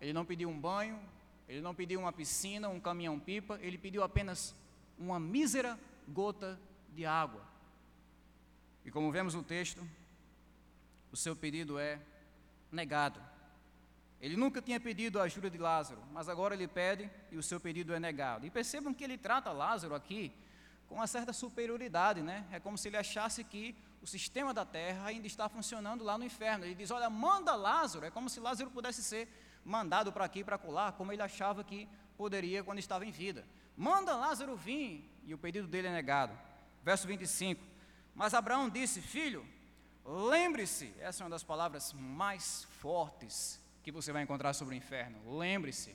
[0.00, 1.00] ele não pediu um banho,
[1.48, 4.55] ele não pediu uma piscina, um caminhão-pipa, ele pediu apenas
[4.98, 6.61] uma mísera gota
[6.92, 7.42] de água.
[8.85, 9.87] E como vemos no texto,
[11.11, 11.98] o seu pedido é
[12.70, 13.20] negado.
[14.20, 17.59] Ele nunca tinha pedido a ajuda de Lázaro, mas agora ele pede e o seu
[17.59, 18.44] pedido é negado.
[18.44, 20.33] E percebam que ele trata Lázaro aqui
[20.90, 22.44] com uma certa superioridade, né?
[22.50, 26.24] É como se ele achasse que o sistema da terra ainda está funcionando lá no
[26.24, 26.64] inferno.
[26.64, 28.05] Ele diz: Olha, manda Lázaro.
[28.05, 29.29] É como se Lázaro pudesse ser
[29.64, 33.46] mandado para aqui, para colar, como ele achava que poderia quando estava em vida.
[33.76, 35.09] Manda Lázaro vir.
[35.24, 36.37] E o pedido dele é negado.
[36.83, 37.62] Verso 25.
[38.12, 39.46] Mas Abraão disse: Filho,
[40.05, 45.38] lembre-se, essa é uma das palavras mais fortes que você vai encontrar sobre o inferno.
[45.38, 45.94] Lembre-se.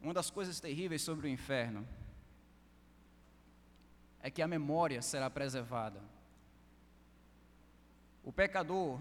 [0.00, 1.86] Uma das coisas terríveis sobre o inferno
[4.22, 6.00] é que a memória será preservada.
[8.22, 8.98] O pecador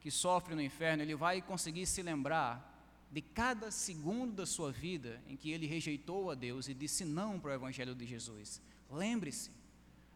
[0.00, 2.72] que sofre no inferno, ele vai conseguir se lembrar
[3.10, 7.38] de cada segundo da sua vida em que ele rejeitou a Deus e disse não
[7.38, 8.60] para o Evangelho de Jesus.
[8.90, 9.50] Lembre-se.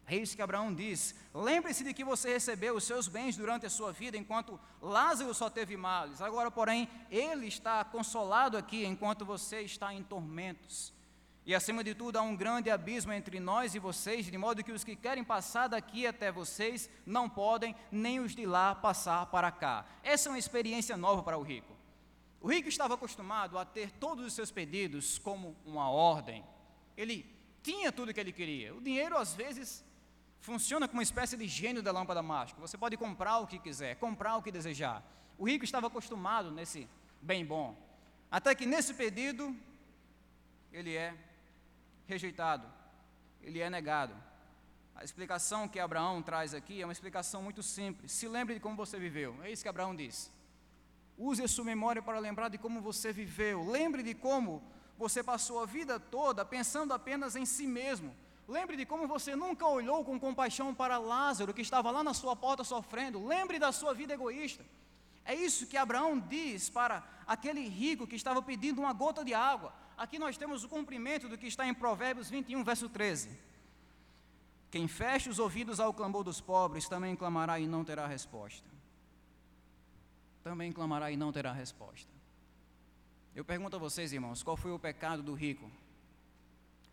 [0.05, 1.13] É isso que Abraão diz.
[1.33, 5.49] Lembre-se de que você recebeu os seus bens durante a sua vida, enquanto Lázaro só
[5.49, 6.19] teve males.
[6.19, 10.91] Agora, porém, ele está consolado aqui enquanto você está em tormentos.
[11.49, 14.71] E acima de tudo, há um grande abismo entre nós e vocês, de modo que
[14.71, 19.51] os que querem passar daqui até vocês não podem, nem os de lá passar para
[19.51, 19.83] cá.
[20.03, 21.75] Essa é uma experiência nova para o rico.
[22.39, 26.45] O rico estava acostumado a ter todos os seus pedidos como uma ordem.
[26.95, 27.25] Ele
[27.63, 28.75] tinha tudo o que ele queria.
[28.75, 29.83] O dinheiro, às vezes,
[30.41, 32.61] funciona como uma espécie de gênio da lâmpada mágica.
[32.61, 35.03] Você pode comprar o que quiser, comprar o que desejar.
[35.35, 36.87] O rico estava acostumado nesse
[37.19, 37.75] bem bom.
[38.29, 39.55] Até que nesse pedido,
[40.71, 41.17] ele é
[42.09, 42.67] rejeitado,
[43.41, 44.13] ele é negado.
[44.95, 48.11] A explicação que Abraão traz aqui é uma explicação muito simples.
[48.11, 49.37] Se lembre de como você viveu.
[49.43, 50.31] É isso que Abraão diz.
[51.17, 53.63] Use a sua memória para lembrar de como você viveu.
[53.69, 54.61] Lembre de como
[54.97, 58.13] você passou a vida toda pensando apenas em si mesmo.
[58.47, 62.35] Lembre de como você nunca olhou com compaixão para Lázaro, que estava lá na sua
[62.35, 63.25] porta sofrendo.
[63.25, 64.65] Lembre da sua vida egoísta.
[65.23, 69.71] É isso que Abraão diz para aquele rico que estava pedindo uma gota de água.
[69.99, 73.37] Aqui nós temos o cumprimento do que está em Provérbios 21, verso 13.
[74.71, 78.65] Quem fecha os ouvidos ao clamor dos pobres também clamará e não terá resposta.
[80.41, 82.09] Também clamará e não terá resposta.
[83.35, 85.69] Eu pergunto a vocês, irmãos, qual foi o pecado do rico?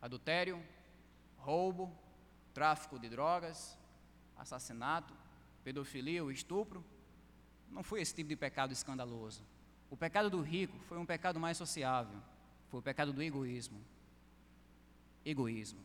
[0.01, 0.61] Adultério,
[1.37, 1.97] roubo,
[2.53, 3.77] tráfico de drogas,
[4.35, 5.13] assassinato,
[5.63, 6.83] pedofilia ou estupro?
[7.69, 9.41] Não foi esse tipo de pecado escandaloso.
[9.89, 12.21] O pecado do rico foi um pecado mais sociável
[12.69, 13.79] foi o pecado do egoísmo.
[15.25, 15.79] Egoísmo.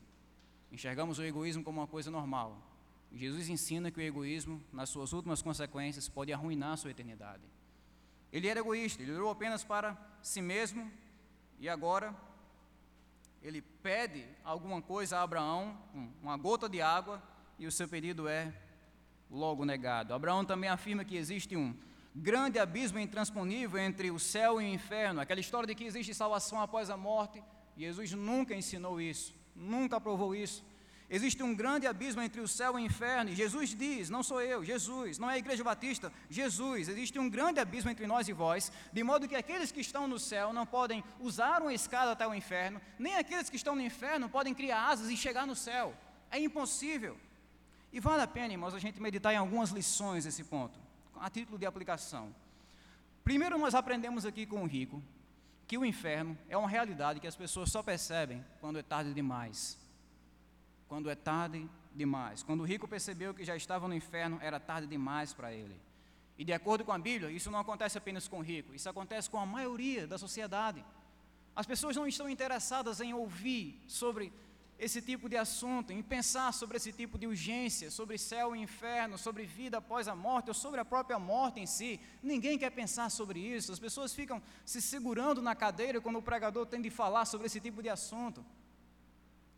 [0.70, 2.60] Enxergamos o egoísmo como uma coisa normal.
[3.12, 7.42] Jesus ensina que o egoísmo, nas suas últimas consequências, pode arruinar a sua eternidade.
[8.32, 10.90] Ele era egoísta, ele olhou apenas para si mesmo
[11.60, 12.14] e agora
[13.42, 15.76] ele pede alguma coisa a Abraão,
[16.22, 17.22] uma gota de água,
[17.58, 18.52] e o seu pedido é
[19.30, 20.14] logo negado.
[20.14, 21.74] Abraão também afirma que existe um
[22.14, 26.60] grande abismo intransponível entre o céu e o inferno, aquela história de que existe salvação
[26.60, 27.42] após a morte.
[27.76, 30.64] Jesus nunca ensinou isso, nunca provou isso.
[31.08, 34.40] Existe um grande abismo entre o céu e o inferno, e Jesus diz: não sou
[34.40, 36.88] eu, Jesus, não é a Igreja Batista, Jesus.
[36.88, 40.18] Existe um grande abismo entre nós e vós, de modo que aqueles que estão no
[40.18, 44.28] céu não podem usar uma escada até o inferno, nem aqueles que estão no inferno
[44.28, 45.94] podem criar asas e chegar no céu.
[46.30, 47.18] É impossível.
[47.92, 50.80] E vale a pena, irmãos, a gente meditar em algumas lições nesse ponto
[51.22, 52.34] a título de aplicação.
[53.22, 55.00] Primeiro, nós aprendemos aqui com o rico
[55.68, 59.78] que o inferno é uma realidade que as pessoas só percebem quando é tarde demais.
[60.88, 62.42] Quando é tarde demais.
[62.42, 65.80] Quando o rico percebeu que já estava no inferno, era tarde demais para ele.
[66.36, 69.30] E de acordo com a Bíblia, isso não acontece apenas com o rico, isso acontece
[69.30, 70.84] com a maioria da sociedade.
[71.54, 74.32] As pessoas não estão interessadas em ouvir sobre
[74.84, 79.16] esse tipo de assunto, em pensar sobre esse tipo de urgência, sobre céu e inferno,
[79.16, 82.00] sobre vida após a morte ou sobre a própria morte em si.
[82.20, 83.70] Ninguém quer pensar sobre isso.
[83.70, 87.60] As pessoas ficam se segurando na cadeira quando o pregador tem de falar sobre esse
[87.60, 88.44] tipo de assunto.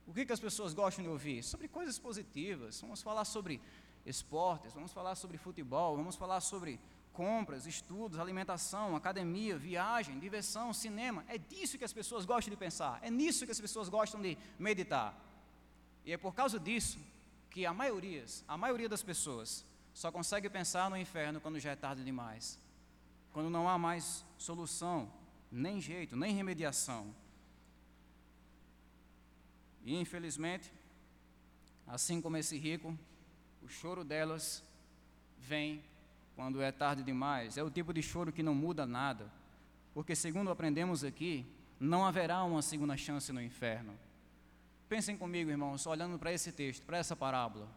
[0.07, 1.43] O que, que as pessoas gostam de ouvir?
[1.43, 2.83] Sobre coisas positivas.
[2.83, 3.63] Vamos falar sobre
[4.05, 6.79] esportes, vamos falar sobre futebol, vamos falar sobre
[7.15, 11.25] compras, estudos, alimentação, academia, viagem, diversão, cinema.
[11.29, 14.37] É disso que as pessoas gostam de pensar, é nisso que as pessoas gostam de
[14.59, 15.17] meditar.
[16.05, 16.99] E é por causa disso
[17.49, 21.77] que a maioria, a maioria das pessoas só consegue pensar no inferno quando já é
[21.77, 22.59] tarde demais.
[23.33, 25.11] Quando não há mais solução,
[25.51, 27.15] nem jeito, nem remediação.
[29.85, 30.73] E infelizmente,
[31.87, 32.99] assim como esse rico,
[33.63, 34.65] o choro delas
[35.39, 35.83] vem
[36.37, 37.57] quando é tarde demais.
[37.57, 39.31] É o tipo de choro que não muda nada.
[39.93, 41.47] Porque, segundo aprendemos aqui,
[41.79, 43.99] não haverá uma segunda chance no inferno.
[44.89, 47.69] Pensem comigo, irmãos, olhando para esse texto, para essa parábola.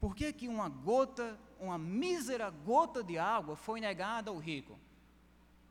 [0.00, 4.78] Por que, que uma gota, uma mísera gota de água foi negada ao rico?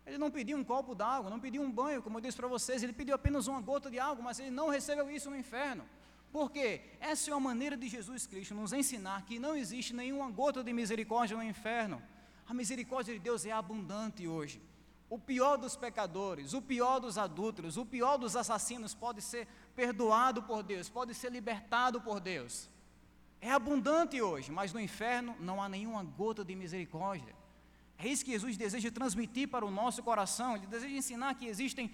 [0.06, 2.82] Ele não pediu um copo d'água, não pediu um banho, como eu disse para vocês,
[2.82, 5.84] ele pediu apenas uma gota de água, mas ele não recebeu isso no inferno.
[6.32, 10.63] Porque essa é a maneira de Jesus Cristo nos ensinar que não existe nenhuma gota
[10.63, 12.02] de misericórdia no inferno.
[12.49, 14.60] A misericórdia de Deus é abundante hoje.
[15.08, 20.41] O pior dos pecadores, o pior dos adúlteros, o pior dos assassinos pode ser perdoado
[20.41, 22.67] por Deus, pode ser libertado por Deus.
[23.39, 27.35] É abundante hoje, mas no inferno não há nenhuma gota de misericórdia.
[28.00, 30.56] É isso que Jesus deseja transmitir para o nosso coração.
[30.56, 31.93] Ele deseja ensinar que existem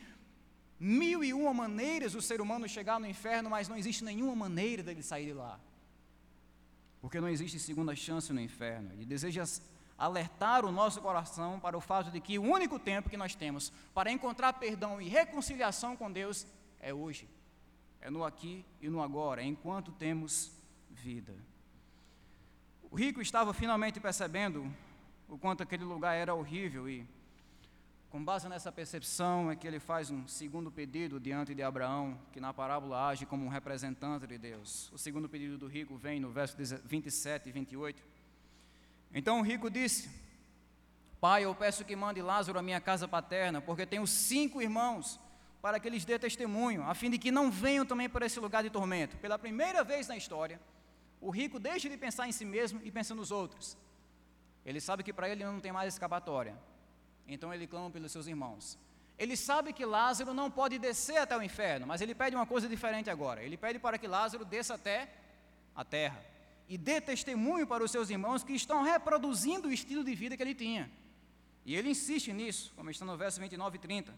[0.79, 4.81] mil e uma maneiras do ser humano chegar no inferno, mas não existe nenhuma maneira
[4.81, 5.59] dele sair de lá.
[7.01, 8.93] Porque não existe segunda chance no inferno.
[8.93, 9.43] Ele deseja
[9.97, 13.71] alertar o nosso coração para o fato de que o único tempo que nós temos
[13.93, 16.45] para encontrar perdão e reconciliação com Deus
[16.79, 17.29] é hoje,
[18.01, 20.51] é no aqui e no agora, enquanto temos
[20.89, 21.33] vida.
[22.91, 24.71] O rico estava finalmente percebendo
[25.27, 27.07] o quanto aquele lugar era horrível e
[28.15, 32.39] Com base nessa percepção é que ele faz um segundo pedido diante de Abraão, que
[32.39, 34.89] na parábola age como um representante de Deus.
[34.93, 38.01] O segundo pedido do rico vem no verso 27 e 28.
[39.15, 40.09] Então o rico disse:
[41.21, 45.17] Pai, eu peço que mande Lázaro à minha casa paterna, porque tenho cinco irmãos,
[45.61, 48.61] para que eles dê testemunho, a fim de que não venham também por esse lugar
[48.61, 49.15] de tormento.
[49.17, 50.59] Pela primeira vez na história,
[51.21, 53.77] o rico deixa de pensar em si mesmo e pensa nos outros.
[54.65, 56.53] Ele sabe que para ele não tem mais escapatória.
[57.25, 58.77] Então ele clama pelos seus irmãos.
[59.17, 62.67] Ele sabe que Lázaro não pode descer até o inferno, mas ele pede uma coisa
[62.67, 63.41] diferente agora.
[63.41, 65.09] Ele pede para que Lázaro desça até
[65.73, 66.34] a terra
[66.67, 70.43] e dê testemunho para os seus irmãos que estão reproduzindo o estilo de vida que
[70.43, 70.91] ele tinha.
[71.65, 74.13] E ele insiste nisso, como está no verso 29 e 30.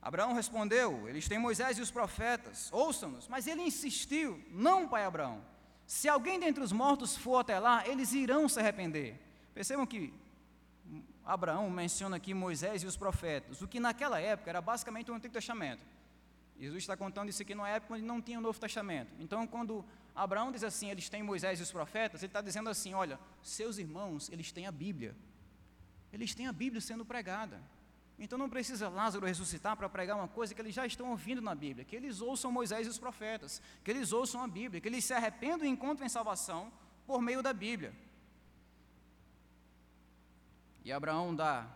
[0.00, 3.26] Abraão respondeu: Eles têm Moisés e os profetas, ouçam-nos.
[3.28, 5.42] Mas ele insistiu: Não, pai Abraão.
[5.86, 9.20] Se alguém dentre os mortos for até lá, eles irão se arrepender.
[9.54, 10.12] Percebam que
[11.24, 15.34] Abraão menciona aqui Moisés e os profetas, o que naquela época era basicamente o Antigo
[15.34, 15.84] Testamento.
[16.58, 19.12] Jesus está contando isso aqui numa época onde não tinha o Novo Testamento.
[19.18, 19.84] Então, quando
[20.16, 23.76] Abraão diz assim, eles têm Moisés e os profetas, ele está dizendo assim: olha, seus
[23.76, 25.14] irmãos, eles têm a Bíblia.
[26.10, 27.60] Eles têm a Bíblia sendo pregada.
[28.18, 31.54] Então não precisa Lázaro ressuscitar para pregar uma coisa que eles já estão ouvindo na
[31.54, 35.04] Bíblia, que eles ouçam Moisés e os profetas, que eles ouçam a Bíblia, que eles
[35.04, 36.72] se arrependam e encontrem salvação
[37.06, 37.94] por meio da Bíblia.
[40.82, 41.68] E Abraão dá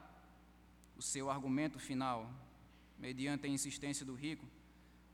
[0.97, 2.33] o seu argumento final,
[2.99, 4.47] mediante a insistência do rico,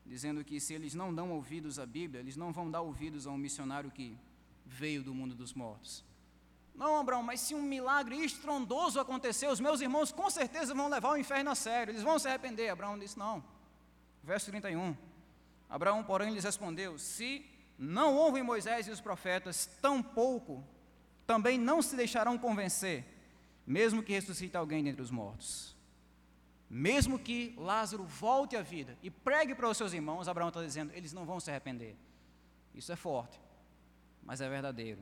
[0.07, 3.31] dizendo que se eles não dão ouvidos à Bíblia, eles não vão dar ouvidos a
[3.31, 4.17] um missionário que
[4.65, 6.05] veio do mundo dos mortos.
[6.75, 11.13] Não, Abraão, mas se um milagre estrondoso acontecer, os meus irmãos com certeza vão levar
[11.13, 12.69] o inferno a sério, eles vão se arrepender.
[12.69, 13.43] Abraão disse: Não.
[14.23, 14.97] Verso 31.
[15.69, 17.45] Abraão, porém, lhes respondeu: Se
[17.79, 20.63] não ouvem Moisés e os profetas, tampouco
[21.27, 23.05] também não se deixarão convencer,
[23.67, 25.76] mesmo que ressuscite alguém dentre os mortos.
[26.69, 30.93] Mesmo que Lázaro volte à vida e pregue para os seus irmãos, Abraão está dizendo,
[30.95, 31.97] eles não vão se arrepender.
[32.75, 33.41] Isso é forte,
[34.23, 35.01] mas é verdadeiro.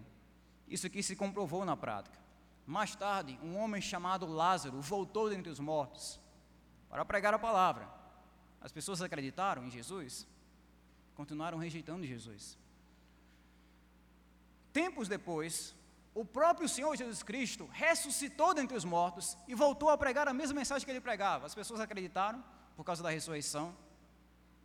[0.68, 2.18] Isso aqui se comprovou na prática.
[2.66, 6.20] Mais tarde, um homem chamado Lázaro voltou dentre os mortos
[6.88, 7.88] para pregar a palavra.
[8.60, 10.26] As pessoas acreditaram em Jesus,
[11.14, 12.58] continuaram rejeitando Jesus.
[14.72, 15.74] Tempos depois,
[16.14, 20.54] o próprio Senhor Jesus Cristo ressuscitou dentre os mortos e voltou a pregar a mesma
[20.54, 21.46] mensagem que ele pregava.
[21.46, 22.42] As pessoas acreditaram
[22.76, 23.74] por causa da ressurreição?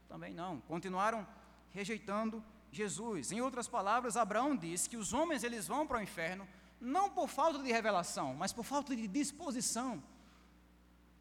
[0.08, 0.60] Também não.
[0.62, 1.28] Continuaram
[1.72, 3.32] rejeitando Jesus.
[3.32, 6.47] Em outras palavras, Abraão diz que os homens eles vão para o inferno
[6.80, 10.02] não por falta de revelação, mas por falta de disposição.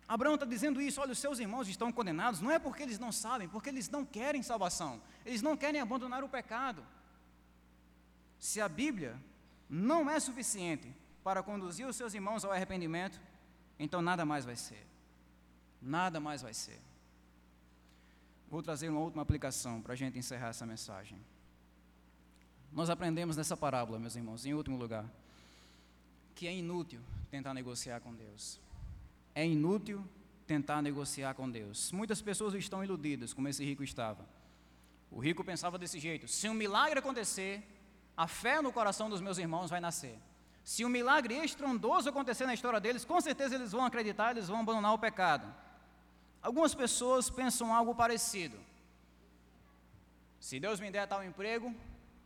[0.07, 3.12] Abraão está dizendo isso, olha, os seus irmãos estão condenados, não é porque eles não
[3.12, 6.87] sabem, porque eles não querem salvação, eles não querem abandonar o pecado.
[8.39, 9.20] Se a Bíblia
[9.69, 10.93] não é suficiente
[11.23, 13.21] para conduzir os seus irmãos ao arrependimento,
[13.79, 14.87] então nada mais vai ser.
[15.81, 16.81] Nada mais vai ser.
[18.51, 21.19] Vou trazer uma última aplicação para a gente encerrar essa mensagem.
[22.73, 25.05] Nós aprendemos nessa parábola, meus irmãos, em último lugar,
[26.35, 27.01] que é inútil
[27.31, 28.61] tentar negociar com Deus.
[29.35, 30.05] É inútil
[30.47, 31.93] tentar negociar com Deus.
[31.93, 34.27] Muitas pessoas estão iludidas, como esse rico estava.
[35.11, 37.62] O rico pensava desse jeito: se um milagre acontecer,
[38.19, 40.19] a fé no coração dos meus irmãos vai nascer.
[40.64, 44.59] Se um milagre estrondoso acontecer na história deles, com certeza eles vão acreditar, eles vão
[44.59, 45.47] abandonar o pecado.
[46.43, 48.59] Algumas pessoas pensam algo parecido.
[50.41, 51.73] Se Deus me der tal emprego,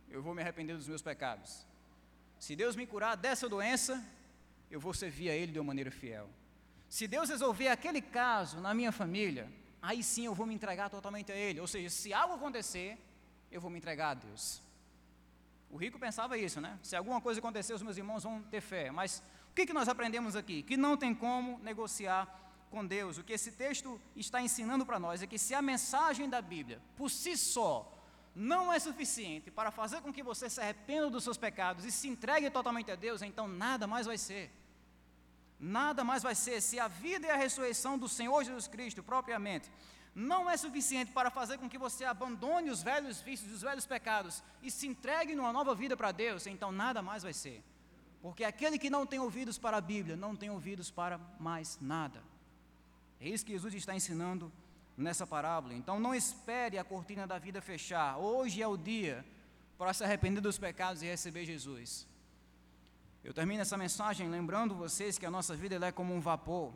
[0.09, 1.63] eu vou me arrepender dos meus pecados.
[2.39, 4.03] Se Deus me curar dessa doença,
[4.71, 6.27] eu vou servir a Ele de uma maneira fiel.
[6.89, 9.47] Se Deus resolver aquele caso na minha família,
[9.79, 11.59] aí sim eu vou me entregar totalmente a Ele.
[11.59, 12.97] Ou seja, se algo acontecer,
[13.51, 14.59] eu vou me entregar a Deus.
[15.73, 16.77] O rico pensava isso, né?
[16.83, 18.91] Se alguma coisa acontecer, os meus irmãos vão ter fé.
[18.91, 20.61] Mas o que, que nós aprendemos aqui?
[20.61, 22.27] Que não tem como negociar
[22.69, 23.17] com Deus.
[23.17, 26.79] O que esse texto está ensinando para nós é que se a mensagem da Bíblia,
[26.95, 27.91] por si só,
[28.35, 32.07] não é suficiente para fazer com que você se arrependa dos seus pecados e se
[32.07, 34.51] entregue totalmente a Deus, então nada mais vai ser.
[35.59, 39.71] Nada mais vai ser se a vida e a ressurreição do Senhor Jesus Cristo propriamente
[40.15, 44.43] não é suficiente para fazer com que você abandone os velhos vícios, os velhos pecados
[44.61, 47.63] e se entregue numa nova vida para Deus, então nada mais vai ser.
[48.21, 52.23] Porque aquele que não tem ouvidos para a Bíblia não tem ouvidos para mais nada.
[53.19, 54.51] É isso que Jesus está ensinando
[54.95, 55.73] nessa parábola.
[55.73, 58.17] Então não espere a cortina da vida fechar.
[58.17, 59.25] Hoje é o dia
[59.77, 62.07] para se arrepender dos pecados e receber Jesus.
[63.23, 66.73] Eu termino essa mensagem lembrando vocês que a nossa vida é como um vapor.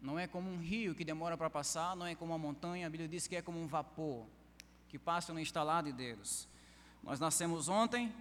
[0.00, 2.86] Não é como um rio que demora para passar, não é como uma montanha.
[2.86, 4.26] A Bíblia diz que é como um vapor
[4.88, 6.48] que passa no instalado de Deus.
[7.02, 8.12] Nós nascemos ontem,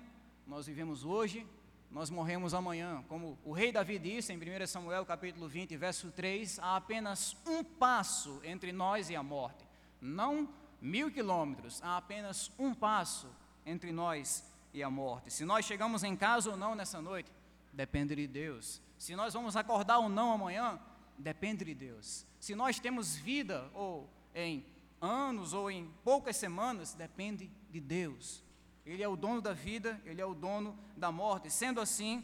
[0.46, 1.46] nós vivemos hoje
[1.90, 3.04] nós morremos amanhã.
[3.08, 7.64] Como o rei Davi disse em 1 Samuel capítulo 20, verso 3, há apenas um
[7.64, 9.66] passo entre nós e a morte.
[10.02, 10.50] Não
[10.82, 13.28] mil quilômetros, há apenas um passo
[13.66, 15.32] entre nós e a morte.
[15.32, 17.32] Se nós chegamos em casa ou não nessa noite,
[17.74, 18.82] depende de Deus.
[18.98, 20.80] Se nós vamos acordar ou não amanhã,
[21.18, 22.26] depende de Deus.
[22.40, 24.66] Se nós temos vida ou em
[25.02, 28.44] anos ou em poucas semanas, depende de Deus.
[28.86, 31.50] Ele é o dono da vida, Ele é o dono da morte.
[31.50, 32.24] Sendo assim,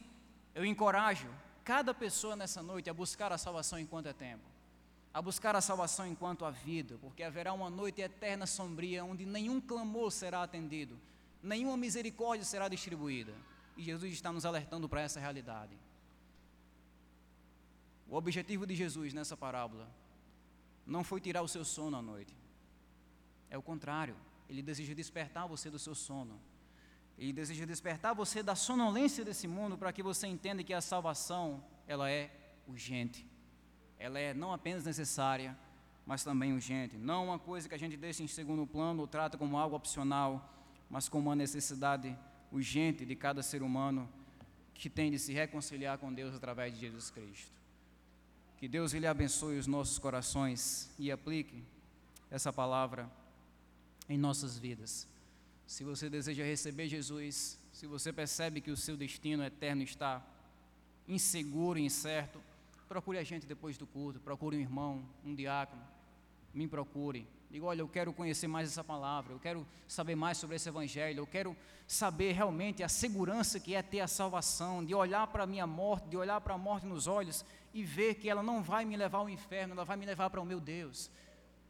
[0.55, 1.29] eu encorajo
[1.63, 4.43] cada pessoa nessa noite a buscar a salvação enquanto é tempo,
[5.13, 9.59] a buscar a salvação enquanto há vida, porque haverá uma noite eterna sombria onde nenhum
[9.59, 10.99] clamor será atendido,
[11.41, 13.33] nenhuma misericórdia será distribuída.
[13.75, 15.75] E Jesus está nos alertando para essa realidade.
[18.13, 19.89] O objetivo de Jesus nessa parábola
[20.85, 22.37] não foi tirar o seu sono à noite.
[23.49, 24.15] É o contrário.
[24.47, 26.39] Ele deseja despertar você do seu sono.
[27.17, 31.63] Ele deseja despertar você da sonolência desse mundo para que você entenda que a salvação,
[31.87, 32.29] ela é
[32.67, 33.25] urgente.
[33.97, 35.57] Ela é não apenas necessária,
[36.05, 36.95] mas também urgente.
[36.95, 40.53] Não uma coisa que a gente deixa em segundo plano ou trata como algo opcional,
[40.87, 42.15] mas como uma necessidade
[42.51, 44.07] urgente de cada ser humano
[44.71, 47.62] que tem de se reconciliar com Deus através de Jesus Cristo.
[48.63, 51.61] Que Deus lhe abençoe os nossos corações e aplique
[52.31, 53.11] essa palavra
[54.07, 55.05] em nossas vidas.
[55.67, 60.25] Se você deseja receber Jesus, se você percebe que o seu destino eterno está
[61.09, 62.41] inseguro e incerto,
[62.87, 65.81] procure a gente depois do culto, procure um irmão, um diácono,
[66.53, 67.27] me procure.
[67.51, 71.19] Diga, olha, eu quero conhecer mais essa palavra, eu quero saber mais sobre esse evangelho,
[71.19, 71.53] eu quero
[71.85, 76.07] saber realmente a segurança que é ter a salvação, de olhar para a minha morte,
[76.07, 77.43] de olhar para a morte nos olhos
[77.73, 80.39] e ver que ela não vai me levar ao inferno, ela vai me levar para
[80.39, 81.09] o meu Deus.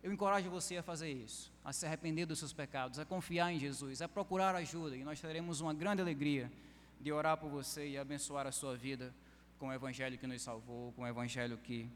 [0.04, 3.60] Eu encorajo você a fazer isso, a se arrepender dos seus pecados, a confiar em
[3.60, 6.52] Jesus, a procurar ajuda, e nós teremos uma grande alegria
[7.00, 9.14] de orar por você e abençoar a sua vida
[9.58, 11.90] com o Evangelho que nos salvou, com o Evangelho que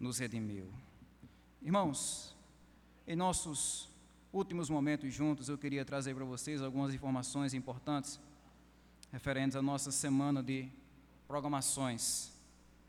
[0.00, 0.66] nos redimiu.
[1.60, 2.34] Irmãos,
[3.06, 3.90] em nossos
[4.32, 8.18] últimos momentos juntos, eu queria trazer para vocês algumas informações importantes
[9.12, 10.68] referentes à nossa semana de
[11.28, 12.33] programações